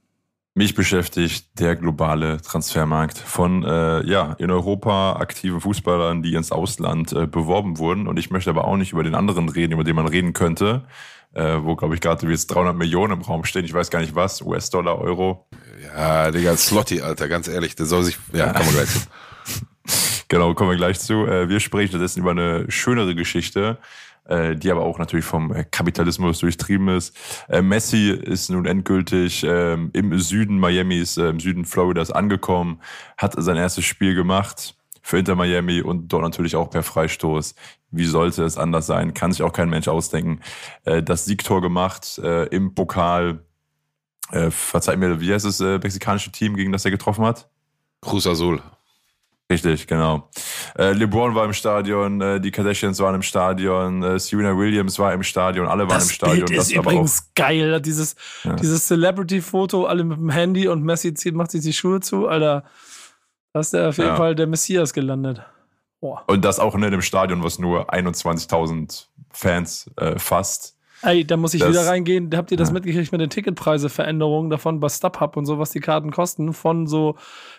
[0.57, 7.11] Mich beschäftigt der globale Transfermarkt von äh, ja in Europa aktiven Fußballern, die ins Ausland
[7.11, 8.07] äh, beworben wurden.
[8.07, 10.85] Und ich möchte aber auch nicht über den anderen reden, über den man reden könnte,
[11.33, 13.65] äh, wo glaube ich gerade jetzt 300 Millionen im Raum stehen.
[13.65, 15.45] Ich weiß gar nicht was, US-Dollar, Euro.
[15.93, 18.99] Ja, Digga, Slotty, Alter, ganz ehrlich, der soll sich, ja, kommen wir gleich zu.
[20.29, 21.25] genau, kommen wir gleich zu.
[21.25, 23.77] Äh, wir sprechen stattdessen über eine schönere Geschichte
[24.27, 27.15] äh, die aber auch natürlich vom äh, Kapitalismus durchtrieben ist.
[27.47, 32.81] Äh, Messi ist nun endgültig äh, im Süden Miamis, äh, im Süden Floridas angekommen,
[33.17, 37.55] hat sein erstes Spiel gemacht für Inter Miami und dort natürlich auch per Freistoß.
[37.91, 39.13] Wie sollte es anders sein?
[39.13, 40.41] Kann sich auch kein Mensch ausdenken.
[40.83, 42.19] Äh, das Siegtor gemacht
[42.51, 43.45] im Pokal.
[44.31, 47.47] Äh, verzeih mir, wie heißt das mexikanische Team, gegen das er getroffen hat?
[48.01, 48.61] Cruz Azul.
[49.51, 50.27] Richtig, genau.
[50.75, 55.13] Äh, LeBron war im Stadion, äh, die Kardashians waren im Stadion, äh, Serena Williams war
[55.13, 56.45] im Stadion, alle waren das im Stadion.
[56.45, 58.55] Bild ist das übrigens geil, dieses, ja.
[58.55, 62.63] dieses Celebrity-Foto, alle mit dem Handy und Messi zieht, macht sich die Schuhe zu, Alter.
[63.53, 64.15] Da ist auf jeden ja.
[64.15, 65.43] Fall der Messias gelandet.
[66.01, 66.23] Boah.
[66.27, 70.75] Und das auch in einem Stadion, was nur 21.000 Fans äh, fasst.
[71.01, 72.31] Ey, da muss ich das, wieder reingehen.
[72.35, 72.73] Habt ihr das ja.
[72.73, 76.53] mitgekriegt mit den Ticketpreise-Veränderungen davon bei StubHub und so, was die Karten kosten?
[76.53, 77.15] Von so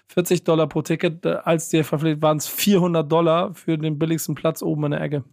[0.08, 4.34] 40 Dollar pro Ticket, äh, als die verpflichtet waren es 400 Dollar für den billigsten
[4.34, 5.24] Platz oben in der Ecke.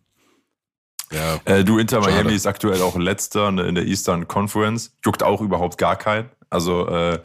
[1.11, 1.39] Ja.
[1.45, 2.33] Äh, du, Inter Miami Schade.
[2.33, 4.97] ist aktuell auch letzter in der Eastern Conference.
[5.05, 6.29] Juckt auch überhaupt gar keinen.
[6.49, 7.19] Also, äh,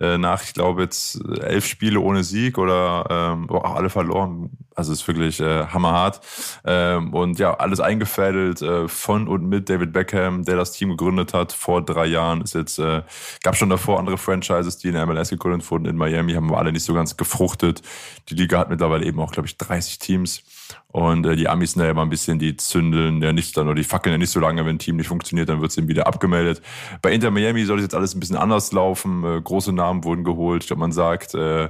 [0.00, 4.50] äh, nach, ich glaube, jetzt elf Spiele ohne Sieg oder ähm, oh, alle verloren.
[4.74, 6.20] Also ist wirklich äh, hammerhart.
[6.64, 11.34] Ähm, und ja, alles eingefädelt äh, von und mit David Beckham, der das Team gegründet
[11.34, 12.40] hat vor drei Jahren.
[12.40, 13.02] Ist jetzt, äh,
[13.42, 16.56] gab schon davor andere Franchises, die in der MLS gegründet wurden in Miami, haben wir
[16.56, 17.82] alle nicht so ganz gefruchtet.
[18.30, 20.42] Die Liga hat mittlerweile eben auch, glaube ich, 30 Teams.
[20.88, 23.76] Und äh, die Amis sind ja immer ein bisschen, die zündeln ja nicht dann oder
[23.76, 25.88] die fackeln ja nicht so lange, wenn ein Team nicht funktioniert, dann wird es eben
[25.88, 26.62] wieder abgemeldet.
[27.02, 29.24] Bei Inter Miami soll es jetzt alles ein bisschen anders laufen.
[29.24, 30.62] Äh, große Namen wurden geholt.
[30.62, 31.68] Ich glaube, man sagt äh,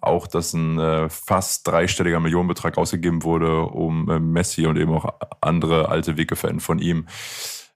[0.00, 5.14] auch, dass ein äh, fast dreistelliger Millionenbetrag ausgegeben wurde, um äh, Messi und eben auch
[5.40, 7.06] andere alte Weggefährten von ihm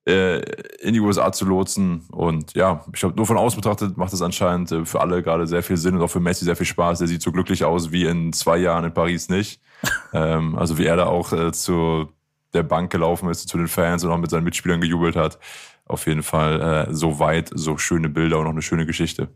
[0.09, 0.41] äh,
[0.81, 2.07] in die USA zu lotsen.
[2.11, 5.47] Und ja, ich glaube, nur von außen betrachtet macht es anscheinend äh, für alle gerade
[5.47, 6.99] sehr viel Sinn und auch für Messi sehr viel Spaß.
[6.99, 9.61] Der sieht so glücklich aus wie in zwei Jahren in Paris nicht.
[10.13, 12.09] ähm, also wie er da auch äh, zu
[12.55, 15.39] der Bank gelaufen ist, zu den Fans und auch mit seinen Mitspielern gejubelt hat.
[15.85, 19.29] Auf jeden Fall äh, so weit, so schöne Bilder und auch eine schöne Geschichte.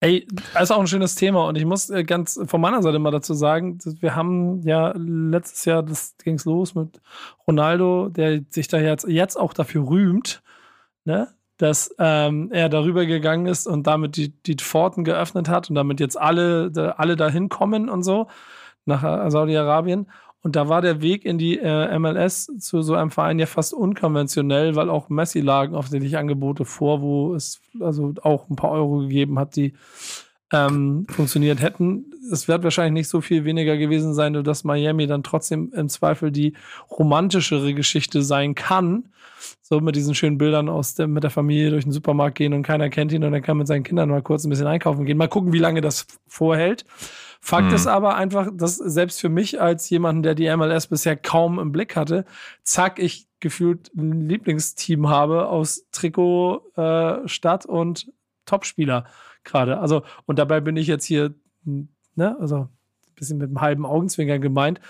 [0.00, 3.00] Ey, das ist auch ein schönes Thema und ich muss äh, ganz von meiner Seite
[3.00, 7.00] mal dazu sagen, wir haben ja letztes Jahr, das ging es los mit
[7.48, 10.42] Ronaldo, der sich da jetzt, jetzt auch dafür rühmt,
[11.04, 15.74] ne, dass ähm, er darüber gegangen ist und damit die, die Pforten geöffnet hat und
[15.74, 18.28] damit jetzt alle, alle dahin kommen und so
[18.84, 20.08] nach äh, Saudi-Arabien.
[20.48, 23.74] Und da war der Weg in die äh, MLS zu so einem Verein ja fast
[23.74, 29.00] unkonventionell, weil auch Messi lagen offensichtlich Angebote vor, wo es also auch ein paar Euro
[29.00, 29.74] gegeben hat, die
[30.50, 32.14] ähm, funktioniert hätten.
[32.32, 35.90] Es wird wahrscheinlich nicht so viel weniger gewesen sein, nur dass Miami dann trotzdem im
[35.90, 36.54] Zweifel die
[36.90, 39.10] romantischere Geschichte sein kann.
[39.60, 42.62] So mit diesen schönen Bildern aus der, mit der Familie durch den Supermarkt gehen und
[42.62, 45.18] keiner kennt ihn und er kann mit seinen Kindern mal kurz ein bisschen einkaufen gehen.
[45.18, 46.86] Mal gucken, wie lange das vorhält.
[47.40, 47.74] Fakt mhm.
[47.74, 51.72] ist aber einfach, dass selbst für mich als jemanden, der die MLS bisher kaum im
[51.72, 52.24] Blick hatte,
[52.62, 58.12] zack, ich gefühlt ein Lieblingsteam habe aus Trikot, äh, Stadt und
[58.46, 59.04] Topspieler
[59.44, 59.78] gerade.
[59.78, 61.34] Also, und dabei bin ich jetzt hier,
[61.64, 64.80] ne, also ein bisschen mit einem halben Augenzwinkern gemeint.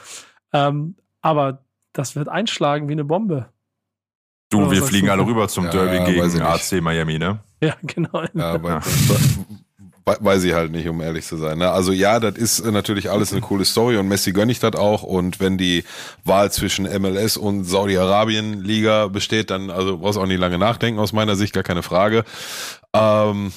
[0.53, 3.51] Ähm, aber das wird einschlagen wie eine Bombe.
[4.51, 7.41] Du, wir fliegen alle rüber zum ja, Derby gegen AC Miami, ne?
[7.63, 8.23] Ja, genau.
[8.33, 8.81] Ja, aber
[10.21, 11.59] weiß ich halt nicht, um ehrlich zu sein.
[11.59, 11.71] Ne?
[11.71, 15.03] Also ja, das ist natürlich alles eine coole Story und Messi gönne ich das auch.
[15.03, 15.85] Und wenn die
[16.25, 21.13] Wahl zwischen MLS und Saudi-Arabien-Liga besteht, dann also brauchst du auch nicht lange nachdenken, aus
[21.13, 22.25] meiner Sicht, gar keine Frage.
[22.93, 23.53] Ähm,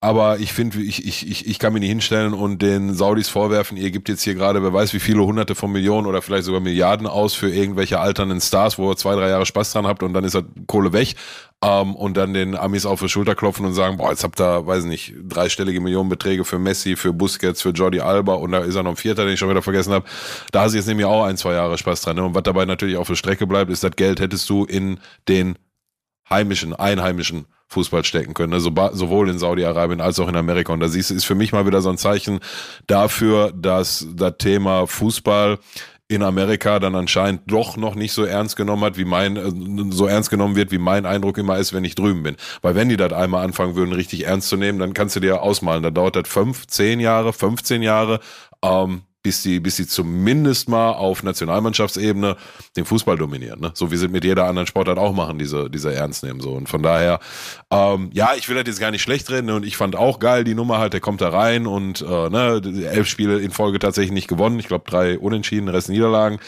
[0.00, 3.76] aber ich finde, ich, ich, ich, ich kann mir nicht hinstellen und den Saudis vorwerfen,
[3.76, 6.60] ihr gibt jetzt hier gerade, wer weiß wie viele hunderte von Millionen oder vielleicht sogar
[6.60, 10.12] Milliarden aus für irgendwelche alternden Stars, wo ihr zwei, drei Jahre Spaß dran habt und
[10.12, 11.16] dann ist halt Kohle weg.
[11.64, 14.64] Ähm, und dann den Amis auf die Schulter klopfen und sagen, boah, jetzt habt ihr,
[14.64, 18.84] weiß nicht, dreistellige Millionenbeträge für Messi, für Busquets, für Jordi Alba und da ist er
[18.84, 20.04] noch ein Vierter, den ich schon wieder vergessen habe.
[20.52, 22.14] Da hast du jetzt nämlich auch ein, zwei Jahre Spaß dran.
[22.14, 22.22] Ne?
[22.22, 25.58] Und was dabei natürlich auf der Strecke bleibt, ist das Geld hättest du in den
[26.30, 28.60] heimischen, einheimischen Fußball stecken können, ne?
[28.60, 30.72] sowohl in Saudi-Arabien als auch in Amerika.
[30.72, 32.40] Und da siehst du, ist für mich mal wieder so ein Zeichen
[32.86, 35.58] dafür, dass das Thema Fußball
[36.10, 40.06] in Amerika dann anscheinend doch noch nicht so ernst genommen hat, wie mein, äh, so
[40.06, 42.36] ernst genommen wird, wie mein Eindruck immer ist, wenn ich drüben bin.
[42.62, 45.42] Weil wenn die das einmal anfangen würden, richtig ernst zu nehmen, dann kannst du dir
[45.42, 48.20] ausmalen, da dauert das fünf, zehn Jahre, 15 Jahre,
[48.62, 52.36] ähm, bis sie, bis sie zumindest mal auf Nationalmannschaftsebene
[52.76, 53.60] den Fußball dominieren.
[53.60, 53.72] Ne?
[53.74, 56.40] So wie sie mit jeder anderen Sportart auch machen, diese, diese Ernst nehmen.
[56.40, 56.52] So.
[56.52, 57.18] Und von daher,
[57.70, 59.46] ähm, ja, ich will das jetzt gar nicht schlecht reden.
[59.46, 59.56] Ne?
[59.56, 62.62] Und ich fand auch geil, die Nummer halt, der kommt da rein und äh, ne,
[62.90, 64.58] elf Spiele in Folge tatsächlich nicht gewonnen.
[64.60, 66.38] Ich glaube, drei Unentschieden, Rest Niederlagen.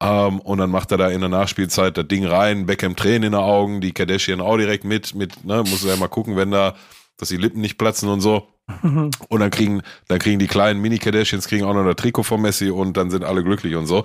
[0.00, 3.22] Um, ähm, und dann macht er da in der Nachspielzeit das Ding rein, Beckham Tränen
[3.22, 6.36] in den Augen, die Kardashian auch direkt mit, mit, ne, muss er ja mal gucken,
[6.36, 6.74] wenn da,
[7.16, 8.48] dass die Lippen nicht platzen und so.
[9.28, 12.70] Und dann kriegen, dann kriegen die kleinen Mini-Kardashians kriegen auch noch ein Trikot von Messi
[12.70, 14.04] und dann sind alle glücklich und so.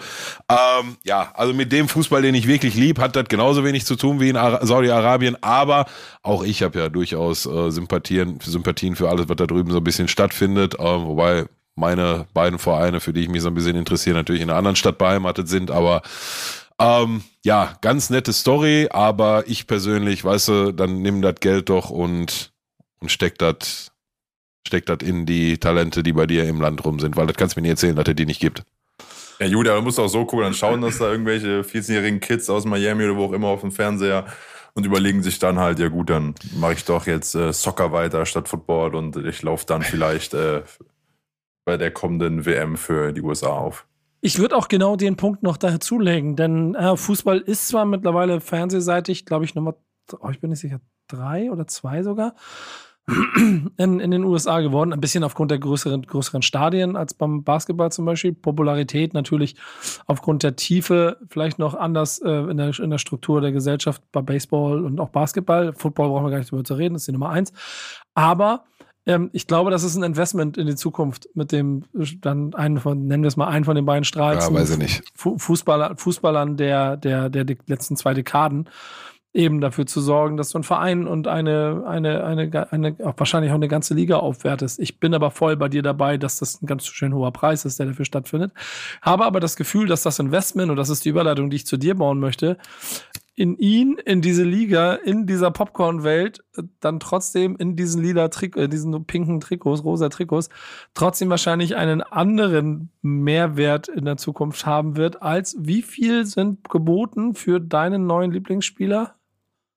[0.49, 3.95] Ähm, ja, also mit dem Fußball, den ich wirklich lieb, hat das genauso wenig zu
[3.95, 5.41] tun wie in Saudi-Arabien.
[5.41, 5.85] Aber
[6.23, 9.83] auch ich habe ja durchaus äh, Sympathien, Sympathien für alles, was da drüben so ein
[9.83, 10.75] bisschen stattfindet.
[10.75, 11.45] Äh, wobei
[11.75, 14.75] meine beiden Vereine, für die ich mich so ein bisschen interessiere, natürlich in einer anderen
[14.75, 15.71] Stadt beheimatet sind.
[15.71, 16.01] Aber
[16.79, 18.89] ähm, ja, ganz nette Story.
[18.91, 22.51] Aber ich persönlich, weißt du, dann nimm das Geld doch und
[22.99, 23.91] und steck das
[24.69, 27.55] steckt das in die Talente, die bei dir im Land rum sind, weil das kannst
[27.55, 28.63] du mir nicht erzählen, dass es die nicht gibt.
[29.39, 32.65] Ja, Julia, du musst auch so gucken, dann schauen, dass da irgendwelche 14-jährigen Kids aus
[32.65, 34.25] Miami oder wo auch immer auf dem Fernseher
[34.73, 38.25] und überlegen sich dann halt, ja gut, dann mache ich doch jetzt äh, Soccer weiter
[38.25, 40.61] statt Football und ich laufe dann vielleicht äh,
[41.65, 43.87] bei der kommenden WM für die USA auf.
[44.21, 49.25] Ich würde auch genau den Punkt noch dazulegen, denn äh, Fußball ist zwar mittlerweile fernsehseitig,
[49.25, 49.75] glaube ich, Nummer,
[50.19, 52.35] oh, ich bin nicht sicher, drei oder zwei sogar
[53.77, 54.93] in, in den USA geworden.
[54.93, 58.33] Ein bisschen aufgrund der größeren, größeren Stadien als beim Basketball zum Beispiel.
[58.33, 59.55] Popularität natürlich
[60.05, 64.21] aufgrund der Tiefe, vielleicht noch anders äh, in, der, in der Struktur der Gesellschaft bei
[64.21, 65.73] Baseball und auch Basketball.
[65.73, 67.53] Football brauchen wir gar nicht drüber zu reden, das ist die Nummer eins.
[68.13, 68.63] Aber
[69.05, 71.85] ähm, ich glaube, das ist ein Investment in die Zukunft mit dem
[72.21, 74.47] dann einen von, nennen wir es mal einen von den beiden Strahls.
[74.47, 75.03] Ja, weiß ich nicht.
[75.15, 78.69] Fußballer, Fußballern der, der, der, der letzten zwei Dekaden
[79.33, 83.51] eben dafür zu sorgen, dass du einen Verein und eine, eine, eine, eine, auch wahrscheinlich
[83.51, 84.79] auch eine ganze Liga aufwertest.
[84.79, 87.79] Ich bin aber voll bei dir dabei, dass das ein ganz schön hoher Preis ist,
[87.79, 88.51] der dafür stattfindet.
[89.01, 91.77] Habe aber das Gefühl, dass das Investment, und das ist die Überleitung, die ich zu
[91.77, 92.57] dir bauen möchte,
[93.39, 96.43] in ihn, in diese Liga, in dieser Popcorn-Welt,
[96.81, 100.49] dann trotzdem in diesen lila Trikots, äh, diesen pinken Trikots, rosa Trikots,
[100.93, 107.33] trotzdem wahrscheinlich einen anderen Mehrwert in der Zukunft haben wird, als wie viel sind geboten
[107.33, 109.15] für deinen neuen Lieblingsspieler?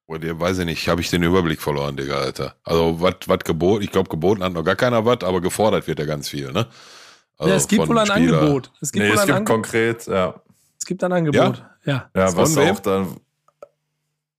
[0.09, 2.55] Dir weiß ich nicht, habe ich den Überblick verloren, Digga, Alter.
[2.64, 6.05] Also, was geboten, ich glaube, geboten hat noch gar keiner was, aber gefordert wird ja
[6.05, 6.66] ganz viel, ne?
[7.38, 8.38] Also ja, es gibt wohl ein Spieler.
[8.38, 8.70] Angebot.
[8.80, 10.34] Es gibt, nee, es gibt Ange konkret, ja.
[10.78, 12.11] Es gibt ein Angebot, ja.
[12.14, 13.16] Ja, ja was auch dann.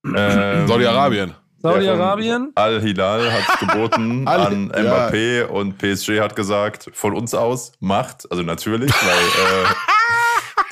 [0.05, 1.33] Ähm, Saudi-Arabien.
[1.61, 2.51] Saudi-Arabien.
[2.55, 5.47] Al-Hilal hat geboten an Mbappé ja.
[5.47, 9.67] und PSG hat gesagt, von uns aus, macht, also natürlich, weil äh,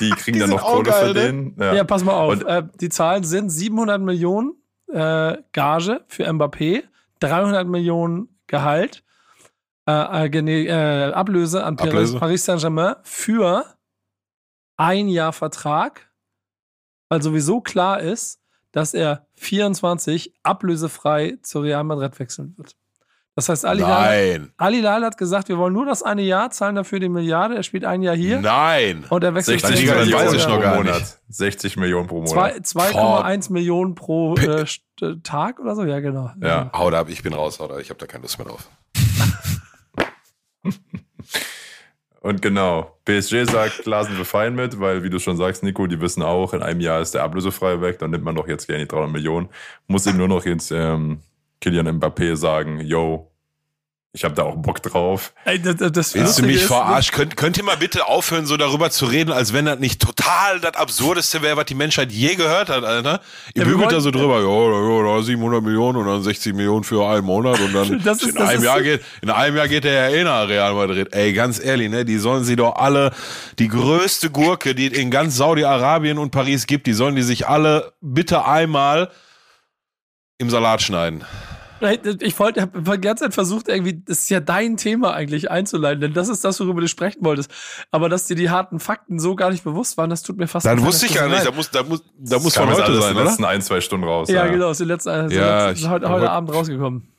[0.00, 1.20] die kriegen die dann noch Kohle geil, für ne?
[1.20, 1.56] den.
[1.58, 1.74] Ja.
[1.74, 1.84] ja.
[1.84, 2.32] pass mal auf.
[2.32, 4.54] Und, äh, die Zahlen sind 700 Millionen
[4.92, 6.84] äh, Gage für Mbappé,
[7.20, 9.04] 300 Millionen Gehalt,
[9.86, 12.18] äh, äh, äh, Ablöse an Ablöse.
[12.18, 13.64] Paris Saint-Germain für
[14.76, 16.10] ein Jahr Vertrag,
[17.08, 18.40] weil sowieso klar ist,
[18.72, 22.76] dass er 24 ablösefrei zu Real Madrid wechseln wird.
[23.34, 26.74] Das heißt, Ali Lal, Ali Lal hat gesagt, wir wollen nur das eine Jahr, zahlen
[26.76, 27.56] dafür die Milliarde.
[27.56, 28.42] Er spielt ein Jahr hier.
[28.42, 29.04] Nein.
[29.08, 31.18] Und er wechselt 60 Millionen weiß ich noch gar Monat.
[31.28, 32.56] 60 Millionen pro Monat.
[32.56, 34.66] 2,1 Millionen pro äh,
[35.22, 35.84] Tag oder so.
[35.84, 36.30] Ja, genau.
[36.42, 36.70] Ja, ja.
[36.74, 37.78] haut ab, ich bin raus, oder?
[37.80, 38.68] Ich habe da keine Lust mehr drauf.
[42.20, 45.88] Und genau, PSG sagt, klar sind wir fein mit, weil, wie du schon sagst, Nico,
[45.88, 48.68] die wissen auch, in einem Jahr ist der ablösefrei weg, dann nimmt man doch jetzt
[48.68, 49.48] gerne die 300 Millionen.
[49.88, 51.18] Muss eben nur noch jetzt ähm,
[51.62, 53.32] Kylian Mbappé sagen, yo,
[54.14, 55.32] ich habe da auch Bock drauf.
[55.46, 57.14] Ey, das, das Willst du mich verarschen?
[57.14, 60.60] Könnt, könnt ihr mal bitte aufhören, so darüber zu reden, als wenn das nicht total
[60.60, 63.22] das Absurdeste wäre, was die Menschheit je gehört hat, Alter?
[63.54, 67.08] Ihr ja, bügelt da so drüber, ja, ja, 700 Millionen und dann 60 Millionen für
[67.08, 70.14] einen Monat und dann ist, in, einem Jahr geht, in einem Jahr geht der ja
[70.14, 71.14] eh nach Real Madrid.
[71.14, 73.12] Ey, ganz ehrlich, ne, die sollen sie doch alle,
[73.58, 77.94] die größte Gurke, die in ganz Saudi-Arabien und Paris gibt, die sollen die sich alle
[78.02, 79.08] bitte einmal
[80.42, 81.24] im Salat schneiden.
[82.20, 86.00] Ich wollte, habe die ganze Zeit versucht, irgendwie, das ist ja dein Thema eigentlich einzuleiten,
[86.00, 87.50] denn das ist das, worüber du sprechen wolltest.
[87.90, 90.64] Aber dass dir die harten Fakten so gar nicht bewusst waren, das tut mir fast
[90.64, 93.24] Dann wusste ich gar nicht, da muss, da muss, da muss von heute sein, oder?
[93.24, 94.28] letzten ein, zwei Stunden raus.
[94.28, 94.52] Ja, ja.
[94.52, 97.11] genau, aus den letzten, ja, letzten, heute, heute Abend rausgekommen.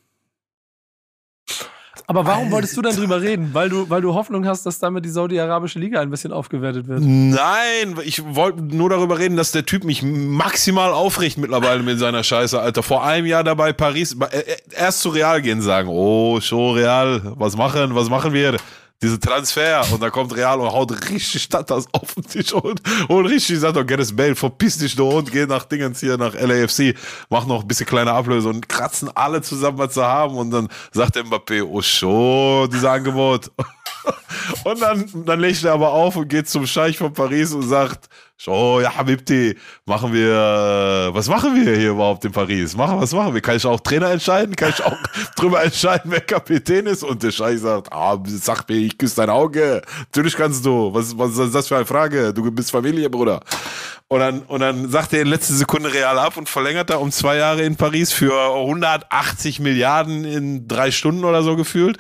[2.08, 3.50] Aber warum wolltest du dann drüber reden?
[3.54, 7.02] Weil du, weil du Hoffnung hast, dass damit die saudi-arabische Liga ein bisschen aufgewertet wird?
[7.02, 12.24] Nein, ich wollte nur darüber reden, dass der Typ mich maximal aufricht mittlerweile mit seiner
[12.24, 12.84] Scheiße, Alter.
[12.84, 17.22] Vor einem Jahr dabei Paris, äh, äh, erst zu Real gehen sagen, oh, schon Real,
[17.36, 18.58] was machen, was machen wir?
[19.04, 23.26] Diese Transfer und dann kommt Real und haut richtig Statters auf den Tisch und, und
[23.26, 26.96] richtig sagt, oh, Gareth Bale, verpiss dich doch und geh nach Dingens hier, nach LAFC,
[27.30, 30.70] mach noch ein bisschen kleine Ablöse und kratzen alle zusammen, was sie haben und dann
[30.92, 33.52] sagt der Mbappé, oh schon, dieses Angebot.
[34.64, 38.08] und dann, dann legt er aber auf und geht zum Scheich von Paris und sagt,
[38.46, 39.56] Oh, ja, Habibti,
[39.86, 42.76] machen wir, was machen wir hier überhaupt in Paris?
[42.76, 43.40] Machen, was machen wir?
[43.40, 44.54] Kann ich auch Trainer entscheiden?
[44.56, 44.98] Kann ich auch
[45.38, 47.04] drüber entscheiden, wer Kapitän ist?
[47.04, 49.82] Und der Scheich sagt, ah, sag mir, ich küsse dein Auge.
[50.00, 50.94] Natürlich kannst du.
[50.94, 52.34] Was, was ist das für eine Frage?
[52.34, 53.40] Du bist Familie, Bruder.
[54.10, 57.12] Und dann, und dann sagt er in letzter Sekunde real ab und verlängert er um
[57.12, 61.98] zwei Jahre in Paris für 180 Milliarden in drei Stunden oder so gefühlt.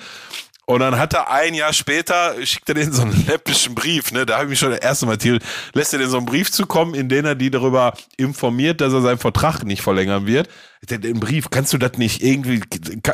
[0.66, 4.26] Und dann hat er ein Jahr später, schickt er denen so einen läppischen Brief, ne?
[4.26, 5.44] Da habe ich mich schon das erste Mal erzählt,
[5.74, 9.02] lässt er denen so einen Brief zukommen, in dem er die darüber informiert, dass er
[9.02, 10.48] seinen Vertrag nicht verlängern wird.
[10.90, 12.62] Den Brief, kannst du das nicht irgendwie,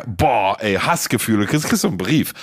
[0.06, 2.34] boah, ey, Hassgefühle, kriegst, kriegst du einen Brief.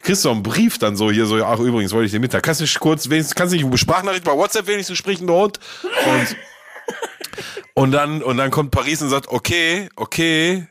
[0.00, 2.42] Kriegst du einen Brief dann so hier, so, ach, übrigens wollte ich dir mitteilen.
[2.42, 5.60] Kannst du nicht kurz, wenigstens, kannst du nicht Sprachnachricht bei WhatsApp wenigstens sprechen, der Hund?
[6.06, 6.36] Und,
[7.74, 10.68] und dann, und dann kommt Paris und sagt, okay, okay,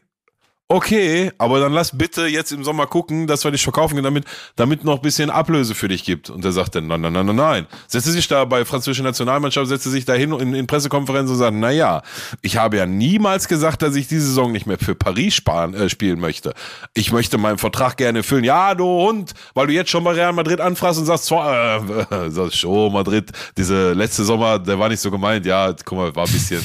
[0.74, 4.26] okay, aber dann lass bitte jetzt im Sommer gucken, dass wir dich verkaufen können, damit,
[4.56, 6.30] damit noch ein bisschen Ablöse für dich gibt.
[6.32, 7.68] Und er sagt dann, nein, nein, nein, nein, nein.
[7.88, 11.56] Setze sich da bei französischer Nationalmannschaft, setze sich da hin in, in Pressekonferenzen und sagt,
[11.56, 12.02] na ja,
[12.42, 15.90] ich habe ja niemals gesagt, dass ich diese Saison nicht mehr für Paris sparen, äh,
[15.90, 16.54] spielen möchte.
[16.96, 18.44] Ich möchte meinen Vertrag gerne erfüllen.
[18.44, 22.58] Ja, du Hund, weil du jetzt schon bei Real Madrid anfragst und sagst, äh, sagst,
[22.58, 25.46] schon Madrid, diese letzte Sommer, der war nicht so gemeint.
[25.46, 26.64] Ja, guck mal, war ein bisschen,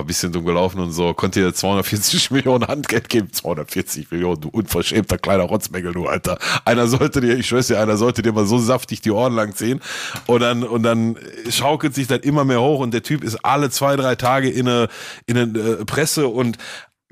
[0.00, 1.12] war ein bisschen dumm gelaufen und so.
[1.12, 6.38] Konnte dir 240 Millionen Handgeld geben 240 Millionen, du unverschämter kleiner Rotzmängel, du Alter.
[6.64, 9.54] Einer sollte dir, ich schwör's dir, einer sollte dir mal so saftig die Ohren lang
[9.54, 9.80] ziehen.
[10.26, 11.16] Und dann, und dann
[11.50, 14.66] schaukelt sich das immer mehr hoch und der Typ ist alle zwei, drei Tage in
[14.66, 14.88] eine,
[15.26, 16.56] in eine äh, Presse und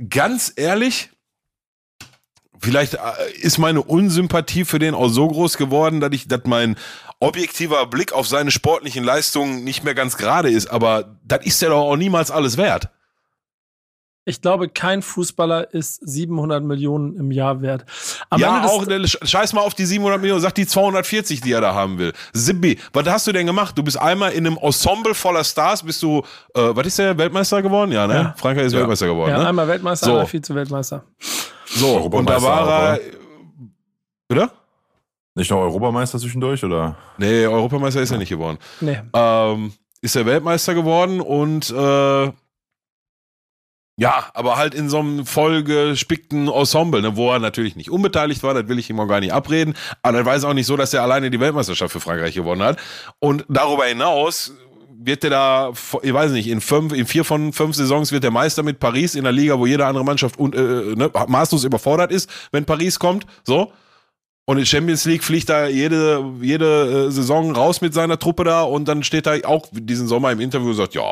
[0.08, 1.10] ganz ehrlich,
[2.58, 2.98] vielleicht äh,
[3.40, 6.76] ist meine Unsympathie für den auch so groß geworden, dass ich, dass mein
[7.20, 10.68] objektiver Blick auf seine sportlichen Leistungen nicht mehr ganz gerade ist.
[10.68, 12.90] Aber das ist ja doch auch niemals alles wert.
[14.28, 17.86] Ich glaube, kein Fußballer ist 700 Millionen im Jahr wert.
[18.28, 18.84] Am ja, auch,
[19.22, 22.12] scheiß mal auf die 700 Millionen, sag die 240, die er da haben will.
[22.34, 23.78] Sibbi, was hast du denn gemacht?
[23.78, 26.18] Du bist einmal in einem Ensemble voller Stars, bist du,
[26.54, 27.90] äh, was ist der, Weltmeister geworden?
[27.90, 28.14] Ja, ne?
[28.14, 28.34] Ja.
[28.36, 28.80] Frankreich ist ja.
[28.80, 29.48] Weltmeister geworden, ja, ne?
[29.48, 30.12] einmal Weltmeister, so.
[30.12, 31.04] einmal Vize-Weltmeister.
[31.64, 33.00] So, und da war er,
[34.30, 34.52] oder?
[35.38, 36.96] Nicht noch Europameister zwischendurch, oder?
[37.16, 38.58] Nee, Europameister ist er nicht geworden.
[38.80, 38.98] Nee.
[39.12, 42.32] Ähm, ist er Weltmeister geworden und, äh,
[44.00, 48.52] ja, aber halt in so einem vollgespickten Ensemble, ne, wo er natürlich nicht unbeteiligt war,
[48.52, 49.74] das will ich ihm auch gar nicht abreden.
[50.02, 52.76] Aber war es auch nicht so, dass er alleine die Weltmeisterschaft für Frankreich gewonnen hat.
[53.20, 54.52] Und darüber hinaus
[54.98, 55.72] wird er da,
[56.02, 59.14] ich weiß nicht, in fünf, in vier von fünf Saisons wird der Meister mit Paris
[59.14, 62.98] in der Liga, wo jede andere Mannschaft un, äh, ne, maßlos überfordert ist, wenn Paris
[62.98, 63.24] kommt.
[63.44, 63.72] So.
[64.48, 68.62] Und in Champions League fliegt er jede, jede äh, Saison raus mit seiner Truppe da
[68.62, 71.02] und dann steht er auch diesen Sommer im Interview und sagt, ja,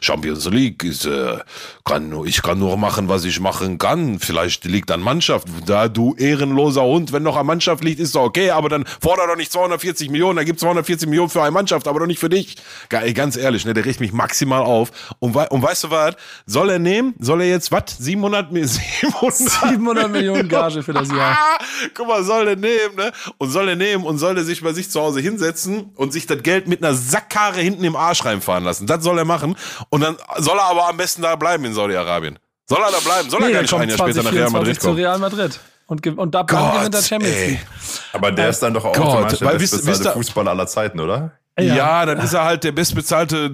[0.00, 1.38] Champions League ist, äh,
[1.84, 4.18] kann, ich kann nur machen, was ich machen kann.
[4.18, 5.46] Vielleicht liegt an Mannschaft.
[5.64, 9.28] Da du ehrenloser Hund, wenn noch an Mannschaft liegt, ist doch okay, aber dann fordert
[9.30, 12.30] doch nicht 240 Millionen, da gibt 240 Millionen für eine Mannschaft, aber doch nicht für
[12.30, 12.56] dich.
[12.88, 14.90] Ganz ehrlich, ne, der riecht mich maximal auf.
[15.20, 16.16] Und, und weißt du was?
[16.46, 17.14] Soll er nehmen?
[17.20, 17.96] Soll er jetzt was?
[17.96, 21.38] 700, 700, 700 Millionen Gage für das Jahr.
[21.94, 23.12] Guck mal, soll soll er nehmen, ne?
[23.38, 26.26] Und soll er nehmen und soll er sich bei sich zu Hause hinsetzen und sich
[26.26, 28.86] das Geld mit einer Sackkarre hinten im Arsch reinfahren lassen.
[28.86, 29.56] Das soll er machen.
[29.90, 32.38] Und dann soll er aber am besten da bleiben in Saudi-Arabien.
[32.68, 33.30] Soll er da bleiben?
[33.30, 34.94] Soll nee, er gar nicht ein Jahr später nach Real Madrid kommen?
[34.94, 35.60] Zu Real Madrid.
[35.86, 37.66] Und, und da Gott, gewinnt der Champions League.
[38.12, 41.32] Aber der ist dann doch auch Gott, automatisch der bestbezahlte Fußballer aller Zeiten, oder?
[41.58, 41.74] Ja.
[41.74, 43.52] ja, dann ist er halt der bestbezahlte,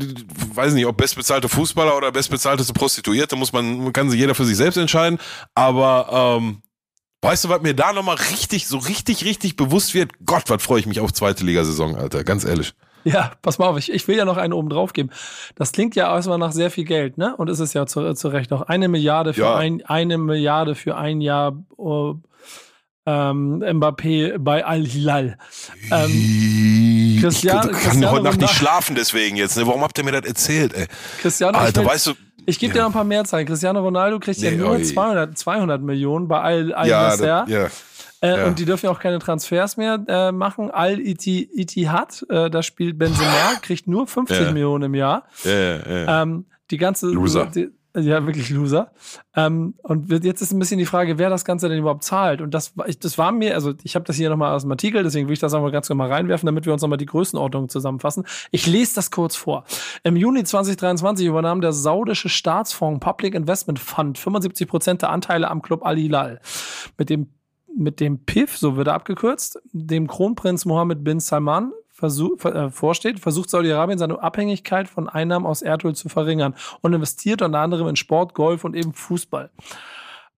[0.55, 4.57] weiß nicht, ob bestbezahlte Fußballer oder bestbezahlte Prostituierte, muss man, kann sich jeder für sich
[4.57, 5.19] selbst entscheiden.
[5.55, 6.63] Aber ähm,
[7.27, 10.13] Weißt du, was mir da nochmal richtig, so richtig, richtig bewusst wird?
[10.25, 12.23] Gott, was freue ich mich auf zweite Ligasaison, Alter.
[12.23, 12.73] Ganz ehrlich.
[13.03, 15.11] Ja, pass mal auf, ich, ich will ja noch einen oben drauf geben.
[15.57, 17.35] Das klingt ja erstmal nach sehr viel Geld, ne?
[17.37, 18.63] Und ist es ja zu, zu Recht noch.
[18.63, 19.57] Eine Milliarde für ja.
[19.57, 22.15] ein, eine Milliarde für ein Jahr uh,
[23.07, 25.37] ähm, Mbappé bei Al-Hilal.
[25.91, 29.67] Ähm, Christian, ich kann heute Nacht nicht schlafen deswegen jetzt, ne?
[29.67, 30.87] Warum habt ihr mir das erzählt, ey?
[31.21, 32.15] Cristiano, Alter, weißt du,
[32.47, 32.75] ich gebe ja.
[32.75, 33.47] dir noch ein paar mehr Zahlen.
[33.47, 37.45] Cristiano Ronaldo kriegt nee, ja nur 200, 200 Millionen bei Al, Al ja, Nasser.
[37.49, 37.69] Ja.
[38.23, 38.47] Äh, ja.
[38.47, 40.71] Und die dürfen ja auch keine Transfers mehr äh, machen.
[40.71, 44.53] Al Ittihad, äh, da spielt Benzema, kriegt nur 50 ja.
[44.53, 45.25] Millionen im Jahr.
[45.45, 47.47] Ja, ähm, die ganze Loser.
[47.47, 48.93] Die, ja, wirklich Loser.
[49.35, 52.43] Ähm, und jetzt ist ein bisschen die Frage, wer das Ganze denn überhaupt zahlt.
[52.43, 55.29] Und das, das war mir, also ich habe das hier nochmal aus dem Artikel, deswegen
[55.29, 58.25] will ich das auch mal ganz normal reinwerfen, damit wir uns nochmal die Größenordnung zusammenfassen.
[58.51, 59.65] Ich lese das kurz vor.
[60.05, 65.63] Im Juni 2023 übernahm der saudische Staatsfonds Public Investment Fund 75 Prozent der Anteile am
[65.63, 66.41] Club Al Hilal.
[66.99, 67.29] Mit dem
[67.79, 73.21] mit dem PIF, so wird er abgekürzt, dem Kronprinz Mohammed bin Salman versuch, äh, vorsteht,
[73.21, 77.97] versucht Saudi-Arabien seine Abhängigkeit von Einnahmen aus Erdöl zu verringern und investiert unter anderem in
[77.97, 79.51] Sport, Golf und eben Fußball.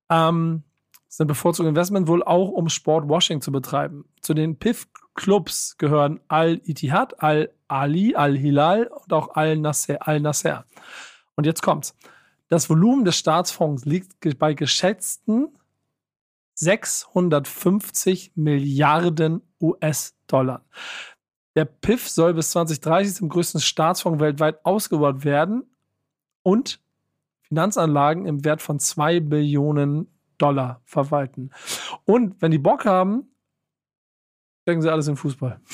[0.09, 0.63] Ähm,
[1.09, 4.05] sind bevorzugt Investment wohl auch, um Sportwashing zu betreiben.
[4.21, 10.07] Zu den PIF-Clubs gehören Al-Ittihad, Al-Ali, Al-Hilal und auch Al-Nasser.
[10.07, 10.65] Al -Nasser.
[11.35, 11.97] Und jetzt kommt's.
[12.49, 15.59] Das Volumen des Staatsfonds liegt bei geschätzten
[16.55, 20.65] 650 Milliarden US-Dollar.
[21.57, 25.65] Der PIF soll bis 2030 zum größten Staatsfonds weltweit ausgebaut werden
[26.43, 26.81] und
[27.43, 31.51] Finanzanlagen im Wert von 2 Billionen Dollar verwalten.
[32.05, 33.29] Und wenn die Bock haben,
[34.63, 35.61] stecken sie alles in Fußball.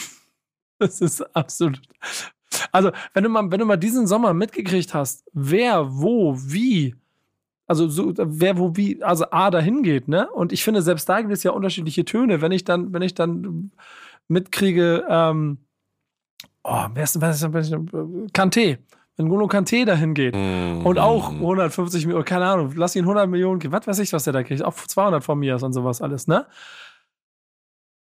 [0.80, 1.80] Das ist absolut.
[2.72, 6.96] Also, wenn du mal, wenn du mal diesen Sommer mitgekriegt hast, wer, wo, wie,
[7.66, 10.28] also so, wer, wo, wie, also A dahin geht, ne?
[10.30, 12.40] Und ich finde, selbst da gibt es ja unterschiedliche Töne.
[12.40, 13.70] Wenn ich dann, wenn ich dann
[14.28, 15.58] mitkriege, ähm,
[16.62, 17.72] oh, wer ist, wer ist, wer ist
[18.32, 18.78] Kanté.
[19.16, 20.84] Wenn Golo Kanté dahin geht mm.
[20.84, 24.32] und auch 150 Millionen, keine Ahnung, lass ihn 100 Millionen, was weiß ich, was der
[24.32, 26.46] da kriegt, auch 200 von mir und sowas alles, ne?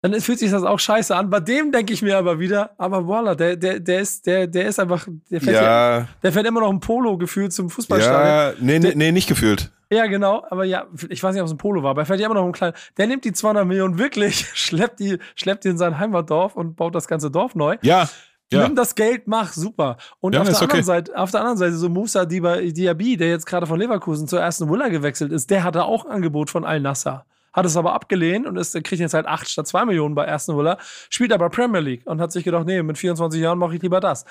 [0.01, 1.29] Dann fühlt sich das auch scheiße an.
[1.29, 4.69] Bei dem denke ich mir aber wieder, aber voila, der, der, der ist, der, der
[4.69, 5.99] ist einfach, der fährt, ja.
[5.99, 8.27] ja der fährt immer noch ein Polo gefühlt zum Fußballstadion.
[8.27, 9.73] Ja, nee, nee, nee, nicht gefühlt.
[9.91, 12.21] Ja, genau, aber ja, ich weiß nicht, ob es ein Polo war, aber er fährt
[12.21, 12.75] ja immer noch ein kleiner.
[12.97, 16.95] Der nimmt die 200 Millionen wirklich, schleppt die, schleppt die in sein Heimatdorf und baut
[16.95, 17.77] das ganze Dorf neu.
[17.83, 18.09] Ja,
[18.53, 18.63] ja.
[18.63, 19.99] Nimm das Geld, mach, super.
[20.21, 20.83] Und ja, auf, der anderen okay.
[20.83, 24.71] Seite, auf der anderen Seite, so Musa Diaby, der jetzt gerade von Leverkusen zur ersten
[24.71, 27.27] Villa gewechselt ist, der hatte auch ein Angebot von Al-Nassr.
[27.53, 30.57] Hat es aber abgelehnt und ist, kriegt jetzt halt 8 statt 2 Millionen bei ersten
[30.57, 30.79] Villa,
[31.11, 34.01] spielt aber Premier League und hat sich gedacht, nee, mit 24 Jahren mache ich lieber
[34.01, 34.25] das.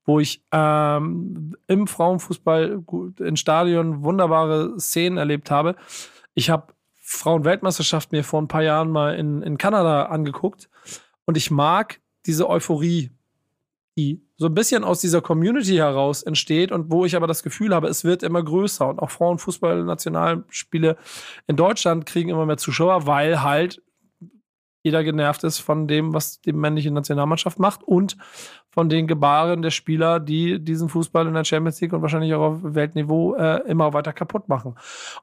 [0.04, 2.82] wo ich ähm, im Frauenfußball
[3.18, 5.76] in Stadion wunderbare Szenen erlebt habe.
[6.34, 10.70] Ich habe Frauenweltmeisterschaft mir vor ein paar Jahren mal in, in Kanada angeguckt
[11.26, 13.10] und ich mag diese Euphorie,
[14.00, 17.74] die so ein bisschen aus dieser Community heraus entsteht und wo ich aber das Gefühl
[17.74, 20.96] habe, es wird immer größer und auch Frauenfußball-Nationalspiele
[21.46, 23.82] in Deutschland kriegen immer mehr Zuschauer, weil halt
[24.82, 28.16] jeder genervt ist von dem, was die männliche Nationalmannschaft macht und
[28.70, 32.40] von den Gebaren der Spieler, die diesen Fußball in der Champions League und wahrscheinlich auch
[32.40, 34.76] auf Weltniveau äh, immer weiter kaputt machen.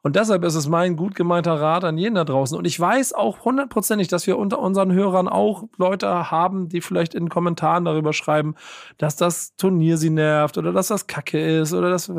[0.04, 2.58] Und deshalb ist es mein gut gemeinter Rat an jeden da draußen.
[2.58, 7.16] Und ich weiß auch hundertprozentig, dass wir unter unseren Hörern auch Leute haben, die vielleicht
[7.16, 8.56] in Kommentaren darüber schreiben,
[8.98, 12.12] dass das Turnier sie nervt oder dass das Kacke ist oder das.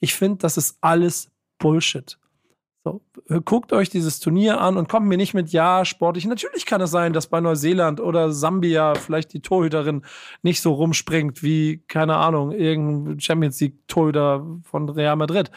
[0.00, 2.18] Ich finde, das ist alles Bullshit.
[2.84, 3.00] So,
[3.46, 6.26] guckt euch dieses Turnier an und kommt mir nicht mit Ja, sportlich.
[6.26, 10.04] Natürlich kann es sein, dass bei Neuseeland oder Sambia vielleicht die Torhüterin
[10.42, 15.50] nicht so rumspringt wie, keine Ahnung, irgendein Champions League-Torhüter von Real Madrid.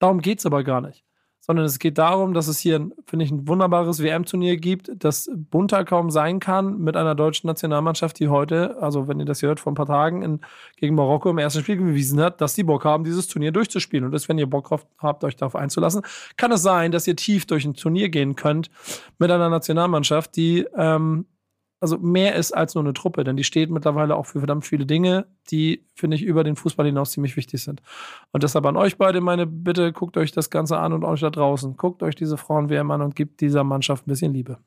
[0.00, 1.07] Darum geht es aber gar nicht
[1.48, 5.86] sondern es geht darum, dass es hier, finde ich, ein wunderbares WM-Turnier gibt, das bunter
[5.86, 9.72] kaum sein kann mit einer deutschen Nationalmannschaft, die heute, also wenn ihr das hört, vor
[9.72, 10.40] ein paar Tagen in,
[10.76, 14.04] gegen Marokko im ersten Spiel bewiesen hat, dass die Bock haben, dieses Turnier durchzuspielen.
[14.04, 16.02] Und das, wenn ihr Bock drauf habt, euch darauf einzulassen,
[16.36, 18.70] kann es sein, dass ihr tief durch ein Turnier gehen könnt
[19.18, 21.24] mit einer Nationalmannschaft, die ähm,
[21.80, 24.86] also mehr ist als nur eine Truppe, denn die steht mittlerweile auch für verdammt viele
[24.86, 27.82] Dinge, die, finde ich, über den Fußball hinaus ziemlich wichtig sind.
[28.32, 31.30] Und deshalb an euch beide meine Bitte, guckt euch das Ganze an und euch da
[31.30, 31.76] draußen.
[31.76, 34.58] Guckt euch diese Frauen-WM an und gebt dieser Mannschaft ein bisschen Liebe.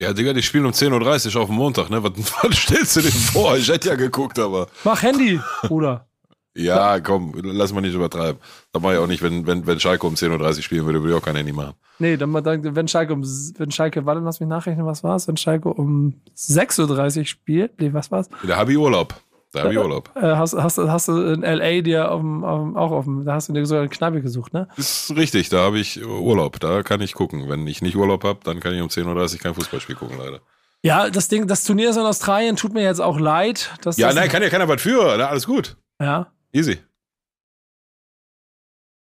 [0.00, 2.02] Ja, Digga, die spielen um 10.30 Uhr auf dem Montag, ne?
[2.02, 2.12] Was,
[2.42, 3.56] was stellst du dir vor?
[3.56, 4.66] Ich hätte ja geguckt, aber.
[4.82, 6.08] Mach Handy, Bruder.
[6.56, 8.40] Ja, komm, lass mal nicht übertreiben.
[8.72, 11.14] Das mache ich auch nicht, wenn, wenn, wenn Schalke um 10.30 Uhr spielen würde, würde
[11.14, 11.74] ich auch kein Handy machen.
[11.98, 15.26] Nee, dann, dann wenn Schalke um, wenn Schalke, warte, lass mich nachrechnen, was war es?
[15.26, 18.28] Wenn Schalke um 6.30 Uhr spielt, nee, was war's?
[18.46, 19.14] Da habe ich Urlaub.
[19.52, 20.10] Da habe ich Urlaub.
[20.16, 21.80] Äh, hast, hast, hast du in L.A.
[21.80, 24.20] dir auf dem, auf dem, auch auf dem, da hast du dir so eine Kneipe
[24.20, 24.68] gesucht, ne?
[24.76, 27.48] Das ist richtig, da habe ich Urlaub, da kann ich gucken.
[27.48, 30.40] Wenn ich nicht Urlaub habe, dann kann ich um 10.30 Uhr kein Fußballspiel gucken, leider.
[30.82, 33.70] Ja, das Ding, das Turnier ist in Australien, tut mir jetzt auch leid.
[33.72, 35.76] Ja, das nein, kann ja keiner was für, alles gut.
[36.00, 36.26] Ja.
[36.54, 36.78] Easy.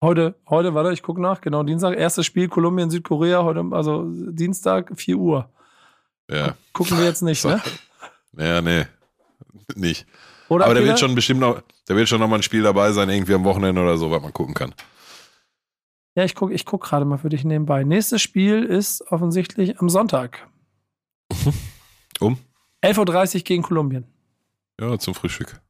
[0.03, 4.93] Heute, heute, warte, ich gucke nach, genau, Dienstag, erstes Spiel Kolumbien, Südkorea, heute, also Dienstag,
[4.95, 5.49] 4 Uhr.
[6.29, 6.57] Ja.
[6.73, 7.63] Gucken wir jetzt nicht, ne?
[8.37, 8.87] Ja, nee,
[9.77, 10.07] nicht.
[10.49, 12.93] Oder Aber da wird schon bestimmt noch, da wird schon noch mal ein Spiel dabei
[12.93, 14.75] sein, irgendwie am Wochenende oder so, was man gucken kann.
[16.17, 17.85] Ja, ich gucke ich guck gerade mal für dich nebenbei.
[17.85, 20.49] Nächstes Spiel ist offensichtlich am Sonntag.
[22.19, 22.39] Um?
[22.83, 24.05] 11.30 Uhr gegen Kolumbien.
[24.81, 25.61] Ja, zum Frühstück.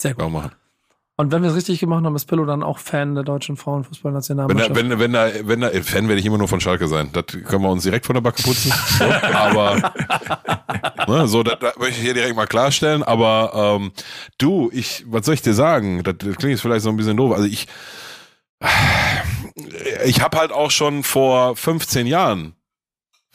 [0.00, 0.30] Sehr gut.
[0.30, 0.52] Machen.
[1.18, 3.62] Und wenn wir es richtig gemacht haben, ist Pillow dann auch Fan der deutschen Wenn
[3.62, 4.74] Frauenfußballnationalmannschaft.
[4.74, 7.08] wenn, wenn, da, wenn da, Fan werde ich immer nur von Schalke sein.
[7.14, 8.72] Das können wir uns direkt von der Backe putzen.
[8.98, 9.92] So, aber,
[11.08, 13.02] ne, so, das, das möchte ich hier direkt mal klarstellen.
[13.02, 13.92] Aber, ähm,
[14.38, 16.02] du, ich, was soll ich dir sagen?
[16.02, 17.32] Das, das klingt jetzt vielleicht so ein bisschen doof.
[17.32, 17.66] Also ich,
[20.04, 22.54] ich habe halt auch schon vor 15 Jahren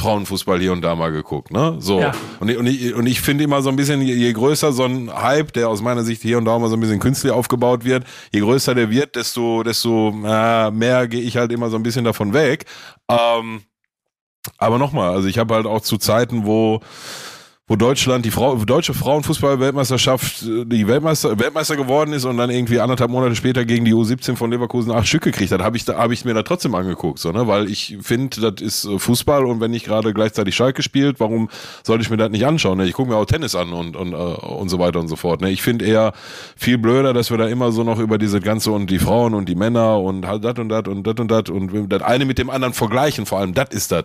[0.02, 1.76] Frauenfußball hier und da mal geguckt, ne?
[1.80, 2.00] So.
[2.00, 2.12] Ja.
[2.40, 4.84] Und, ich- und ich, und ich finde immer so ein bisschen, je, je größer so
[4.84, 7.86] ein Hype, der aus meiner Sicht hier und da mal so ein bisschen künstlich aufgebaut
[7.86, 11.84] wird, je größer der wird, desto, desto äh, mehr gehe ich halt immer so ein
[11.84, 12.66] bisschen davon weg.
[13.10, 13.62] Ähm,
[14.58, 16.82] aber nochmal, also ich habe halt auch zu Zeiten, wo
[17.72, 22.82] wo Deutschland, die Frau, deutsche Frauenfußball-Weltmeisterschaft, äh, die Weltmeister, Weltmeister geworden ist und dann irgendwie
[22.82, 25.98] anderthalb Monate später gegen die U17 von Leverkusen acht Stück gekriegt hat, habe ich, da
[25.98, 29.46] habe ich mir da trotzdem angeguckt, so, ne, weil ich finde, das ist äh, Fußball
[29.46, 31.48] und wenn nicht gerade gleichzeitig Schalke spielt, warum
[31.82, 32.78] sollte ich mir das nicht anschauen?
[32.78, 32.88] Ne?
[32.88, 35.40] Ich gucke mir auch Tennis an und, und, äh, und so weiter und so fort.
[35.40, 35.50] Ne?
[35.50, 36.12] Ich finde eher
[36.58, 39.48] viel blöder, dass wir da immer so noch über diese ganze und die Frauen und
[39.48, 42.38] die Männer und halt das und das und das und das und das eine mit
[42.38, 44.04] dem anderen vergleichen, vor allem das ist das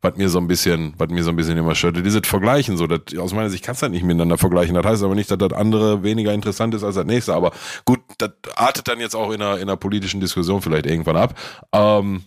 [0.00, 1.96] was mir so ein bisschen, was mir so ein bisschen immer stört.
[1.96, 4.74] Dieses Vergleichen, so, das, aus meiner Sicht kannst du das nicht miteinander vergleichen.
[4.74, 7.34] Das heißt aber nicht, dass das andere weniger interessant ist als das nächste.
[7.34, 7.52] Aber
[7.84, 11.34] gut, das artet dann jetzt auch in einer, in einer politischen Diskussion vielleicht irgendwann ab.
[11.72, 12.22] Ähm,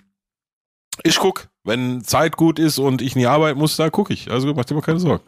[1.03, 4.29] ich guck, wenn Zeit gut ist und ich nie arbeiten muss, da gucke ich.
[4.29, 5.23] Also mach dir mal keine Sorgen.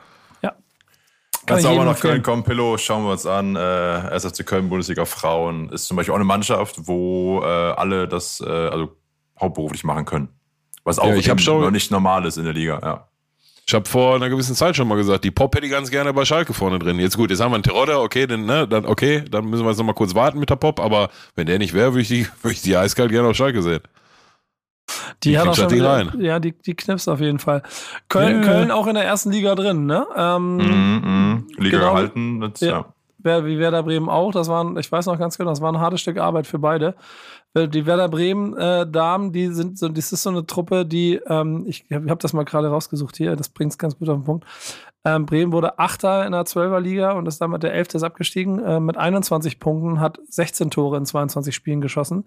[1.45, 3.57] Kann Kannst ich auch mal nach Köln kommen, Pillow, schauen wir uns an.
[3.57, 8.39] Äh, SFC Köln, Bundesliga Frauen, ist zum Beispiel auch eine Mannschaft, wo äh, alle das
[8.39, 8.95] äh, also
[9.37, 10.29] hauptberuflich machen können.
[10.83, 13.07] Was auch Ja, ich schon- noch nicht normal ist in der Liga, ja.
[13.65, 16.11] Ich habe vor einer gewissen Zeit schon mal gesagt, die Pop hätte ich ganz gerne
[16.13, 16.99] bei Schalke vorne drin.
[16.99, 19.69] Jetzt gut, jetzt haben wir einen Terodde, okay, dann, ne, dann, okay, dann müssen wir
[19.69, 22.09] jetzt noch mal kurz warten mit der Pop, aber wenn der nicht wäre, würde ich
[22.09, 23.79] die, würde ich die eiskalt gerne auf Schalke sehen.
[25.23, 26.11] Die, Die hat auch kriegt schon wieder, rein.
[26.19, 27.63] Ja, die, die knipst auf jeden Fall.
[28.09, 28.47] Köln, Ja.
[28.49, 30.05] Köln auch in der ersten Liga drin, ne?
[30.15, 31.47] Ähm, Mhm, mhm.
[31.63, 31.91] Liga Genau.
[31.93, 32.67] gehalten, das, Ja.
[32.67, 32.85] ja.
[33.23, 34.31] Wie Werder Bremen auch.
[34.31, 36.95] Das waren, ich weiß noch ganz genau, das war ein hartes Stück Arbeit für beide.
[37.55, 41.65] Die Werder Bremen äh, Damen, die sind so, das ist so eine Truppe, die, ähm,
[41.67, 44.23] ich habe hab das mal gerade rausgesucht hier, das bringt es ganz gut auf den
[44.23, 44.45] Punkt.
[45.05, 48.59] Ähm, Bremen wurde Achter in der 12er Liga und ist damit der Elfte ist abgestiegen.
[48.59, 52.25] Äh, mit 21 Punkten, hat 16 Tore in 22 Spielen geschossen.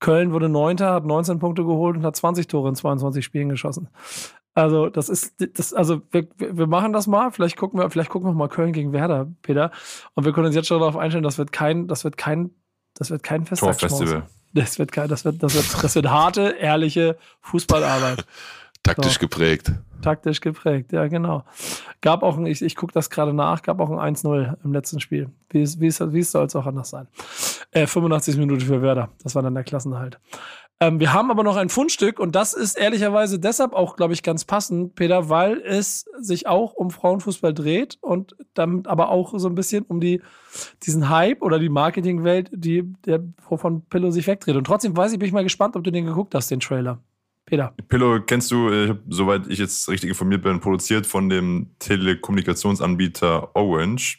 [0.00, 3.88] Köln wurde Neunter, hat 19 Punkte geholt und hat 20 Tore in 22 Spielen geschossen.
[4.56, 7.30] Also, das ist, das, also, wir, wir machen das mal.
[7.30, 9.70] Vielleicht gucken wir, vielleicht gucken wir mal Köln gegen Werder, Peter.
[10.14, 12.52] Und wir können uns jetzt schon darauf einstellen, das wird kein, das wird kein,
[12.94, 13.44] das wird kein.
[13.44, 14.22] Torfestival.
[14.54, 18.24] Das wird kein, das wird, das wird, das wird harte, ehrliche Fußballarbeit.
[18.82, 19.20] Taktisch So.
[19.20, 19.72] geprägt.
[20.00, 21.44] Taktisch geprägt, ja, genau.
[22.00, 25.00] Gab auch ein, ich, ich gucke das gerade nach, gab auch ein 1-0 im letzten
[25.00, 25.28] Spiel.
[25.50, 27.08] Wie wie wie es soll es auch anders sein.
[27.72, 29.10] Äh, 85 Minuten für Werder.
[29.22, 30.18] Das war dann der Klassenhalt.
[30.78, 34.22] Ähm, wir haben aber noch ein Fundstück und das ist ehrlicherweise deshalb auch, glaube ich,
[34.22, 39.48] ganz passend, Peter, weil es sich auch um Frauenfußball dreht und damit aber auch so
[39.48, 40.20] ein bisschen um die,
[40.82, 44.56] diesen Hype oder die Marketingwelt, die, der, wovon Pillow sich wegdreht.
[44.56, 47.00] Und trotzdem weiß ich, bin ich mal gespannt, ob du den geguckt hast, den Trailer.
[47.46, 47.72] Peter.
[47.88, 51.70] Pillow kennst du, äh, ich hab, soweit ich jetzt richtig informiert bin, produziert von dem
[51.78, 54.18] Telekommunikationsanbieter Orange.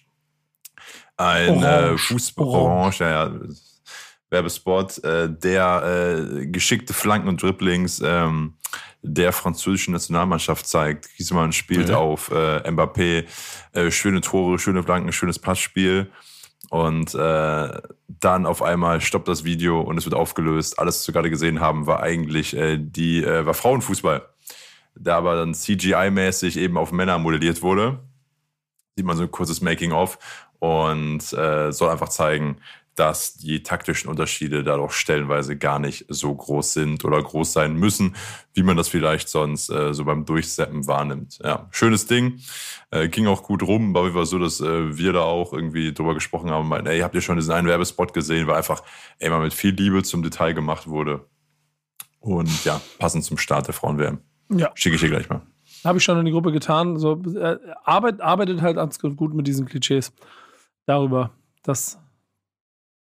[1.17, 2.07] Ein äh, Orange.
[2.07, 2.67] Fußball, Orange.
[2.67, 3.39] Orange, ja, ja,
[4.29, 5.83] Werbespot, äh, der
[6.41, 8.55] äh, geschickte Flanken und Dribblings ähm,
[9.01, 11.07] der französischen Nationalmannschaft zeigt.
[11.15, 11.97] Griezmann spielt Ja.
[11.97, 13.25] auf äh, Mbappé,
[13.71, 16.11] äh, schöne Tore, schöne Flanken, schönes Passspiel.
[16.69, 20.77] Und äh, dann auf einmal stoppt das Video und es wird aufgelöst.
[20.79, 24.27] Alles, was wir gerade gesehen haben, war eigentlich äh, die war Frauenfußball,
[24.95, 27.99] der aber dann CGI-mäßig eben auf Männer modelliert wurde.
[28.97, 30.17] Sieht man so ein kurzes Making-of
[30.59, 32.57] und soll einfach zeigen,
[32.97, 38.15] dass die taktischen Unterschiede dadurch stellenweise gar nicht so groß sind oder groß sein müssen,
[38.53, 41.39] wie man das vielleicht sonst äh, so beim Durchseppen wahrnimmt.
[41.43, 42.39] Ja, schönes Ding.
[42.89, 46.15] Äh, ging auch gut rum, aber war so, dass äh, wir da auch irgendwie drüber
[46.15, 48.81] gesprochen haben, meinten, ey, habt ihr schon diesen einen Werbespot gesehen, weil einfach
[49.19, 51.25] ey, mal mit viel Liebe zum Detail gemacht wurde.
[52.19, 54.19] Und ja, passend zum Start der Frauen-WM.
[54.49, 54.71] Ja.
[54.73, 55.41] Schicke ich dir gleich mal.
[55.85, 56.97] Habe ich schon in die Gruppe getan.
[56.97, 60.11] So, äh, arbeit, arbeitet halt ganz gut mit diesen Klischees.
[60.85, 61.31] Darüber,
[61.63, 61.99] dass,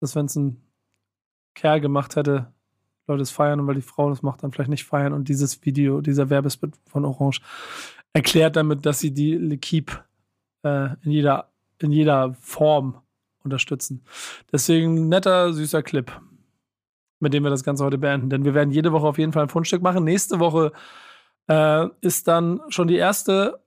[0.05, 0.61] dass wenn es ein
[1.55, 2.53] Kerl gemacht hätte,
[3.07, 5.13] Leute es feiern und weil die Frau das macht, dann vielleicht nicht feiern.
[5.13, 7.41] Und dieses Video, dieser Werbespot von Orange
[8.13, 10.03] erklärt damit, dass sie die L'Equipe
[10.63, 11.49] äh, in, jeder,
[11.79, 13.01] in jeder Form
[13.43, 14.03] unterstützen.
[14.51, 16.11] Deswegen netter, süßer Clip,
[17.19, 18.29] mit dem wir das Ganze heute beenden.
[18.29, 20.03] Denn wir werden jede Woche auf jeden Fall ein Fundstück machen.
[20.03, 20.71] Nächste Woche
[21.47, 23.64] äh, ist dann schon die erste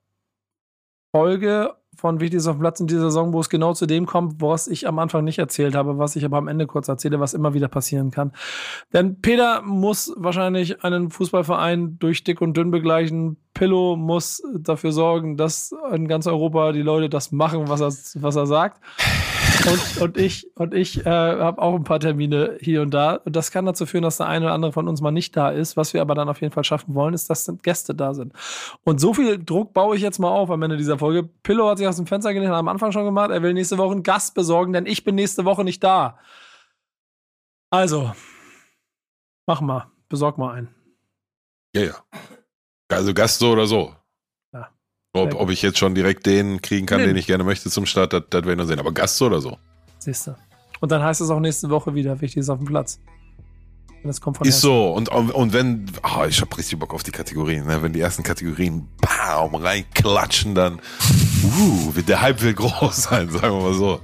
[1.11, 4.41] Folge von Wichtiges auf dem Platz in dieser Saison, wo es genau zu dem kommt,
[4.41, 7.33] was ich am Anfang nicht erzählt habe, was ich aber am Ende kurz erzähle, was
[7.33, 8.31] immer wieder passieren kann.
[8.93, 13.37] Denn Peter muss wahrscheinlich einen Fußballverein durch dick und dünn begleichen.
[13.53, 18.35] Pillow muss dafür sorgen, dass in ganz Europa die Leute das machen, was er, was
[18.35, 18.79] er sagt.
[19.69, 23.15] Und, und ich, und ich äh, habe auch ein paar Termine hier und da.
[23.15, 25.49] Und das kann dazu führen, dass der eine oder andere von uns mal nicht da
[25.49, 25.77] ist.
[25.77, 28.33] Was wir aber dann auf jeden Fall schaffen wollen, ist, dass Gäste da sind.
[28.83, 31.23] Und so viel Druck baue ich jetzt mal auf am Ende dieser Folge.
[31.43, 33.29] Pillow hat sich aus dem Fenster gelehnt, hat am Anfang schon gemacht.
[33.31, 36.17] Er will nächste Woche einen Gast besorgen, denn ich bin nächste Woche nicht da.
[37.69, 38.11] Also,
[39.45, 39.91] mach mal.
[40.09, 40.75] Besorg mal einen.
[41.75, 41.95] Ja, ja.
[42.89, 43.95] Also Gast so oder so.
[45.13, 47.07] Ob, ob ich jetzt schon direkt den kriegen kann, Nee.
[47.07, 48.79] den ich gerne möchte zum Start, das, das werden wir sehen.
[48.79, 49.57] Aber Gast so oder so.
[49.97, 50.35] Siehst du.
[50.81, 52.99] Und dann heißt es auch nächste Woche wieder, wichtig ist auf dem Platz.
[54.03, 54.93] Das kommt von Ist so.
[54.93, 57.65] Und, und wenn, ah, ich habe richtig Bock auf die Kategorien.
[57.65, 57.81] Ne?
[57.81, 60.75] Wenn die ersten Kategorien bam, reinklatschen, dann
[61.43, 63.99] uh, wird der Hype will groß sein, sagen wir mal so.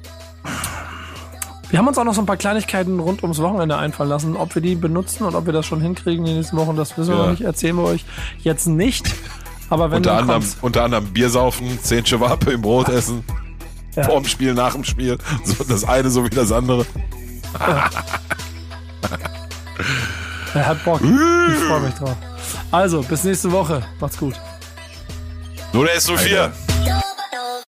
[1.69, 4.35] Wir haben uns auch noch so ein paar Kleinigkeiten rund ums Wochenende einfallen lassen.
[4.35, 6.97] Ob wir die benutzen und ob wir das schon hinkriegen in den nächsten Wochen, das
[6.97, 7.23] wissen wir Ja.
[7.25, 7.41] noch nicht.
[7.41, 8.05] Erzählen wir euch
[8.39, 9.13] jetzt nicht.
[9.69, 10.57] Aber wenn Unter anderem, kommt's.
[10.61, 13.23] unter anderem Bier saufen, zehn Chewape im Brot essen,
[13.95, 14.03] Ja.
[14.03, 15.17] vorm Spiel, nach dem Spiel.
[15.43, 16.85] So, das eine so wie das andere.
[20.53, 21.01] Er hat Bock.
[21.01, 22.15] Ich freue mich drauf.
[22.71, 23.83] Also, bis nächste Woche.
[23.99, 24.35] Macht's gut.
[25.73, 26.37] Nur der S04.
[26.39, 26.53] Alter.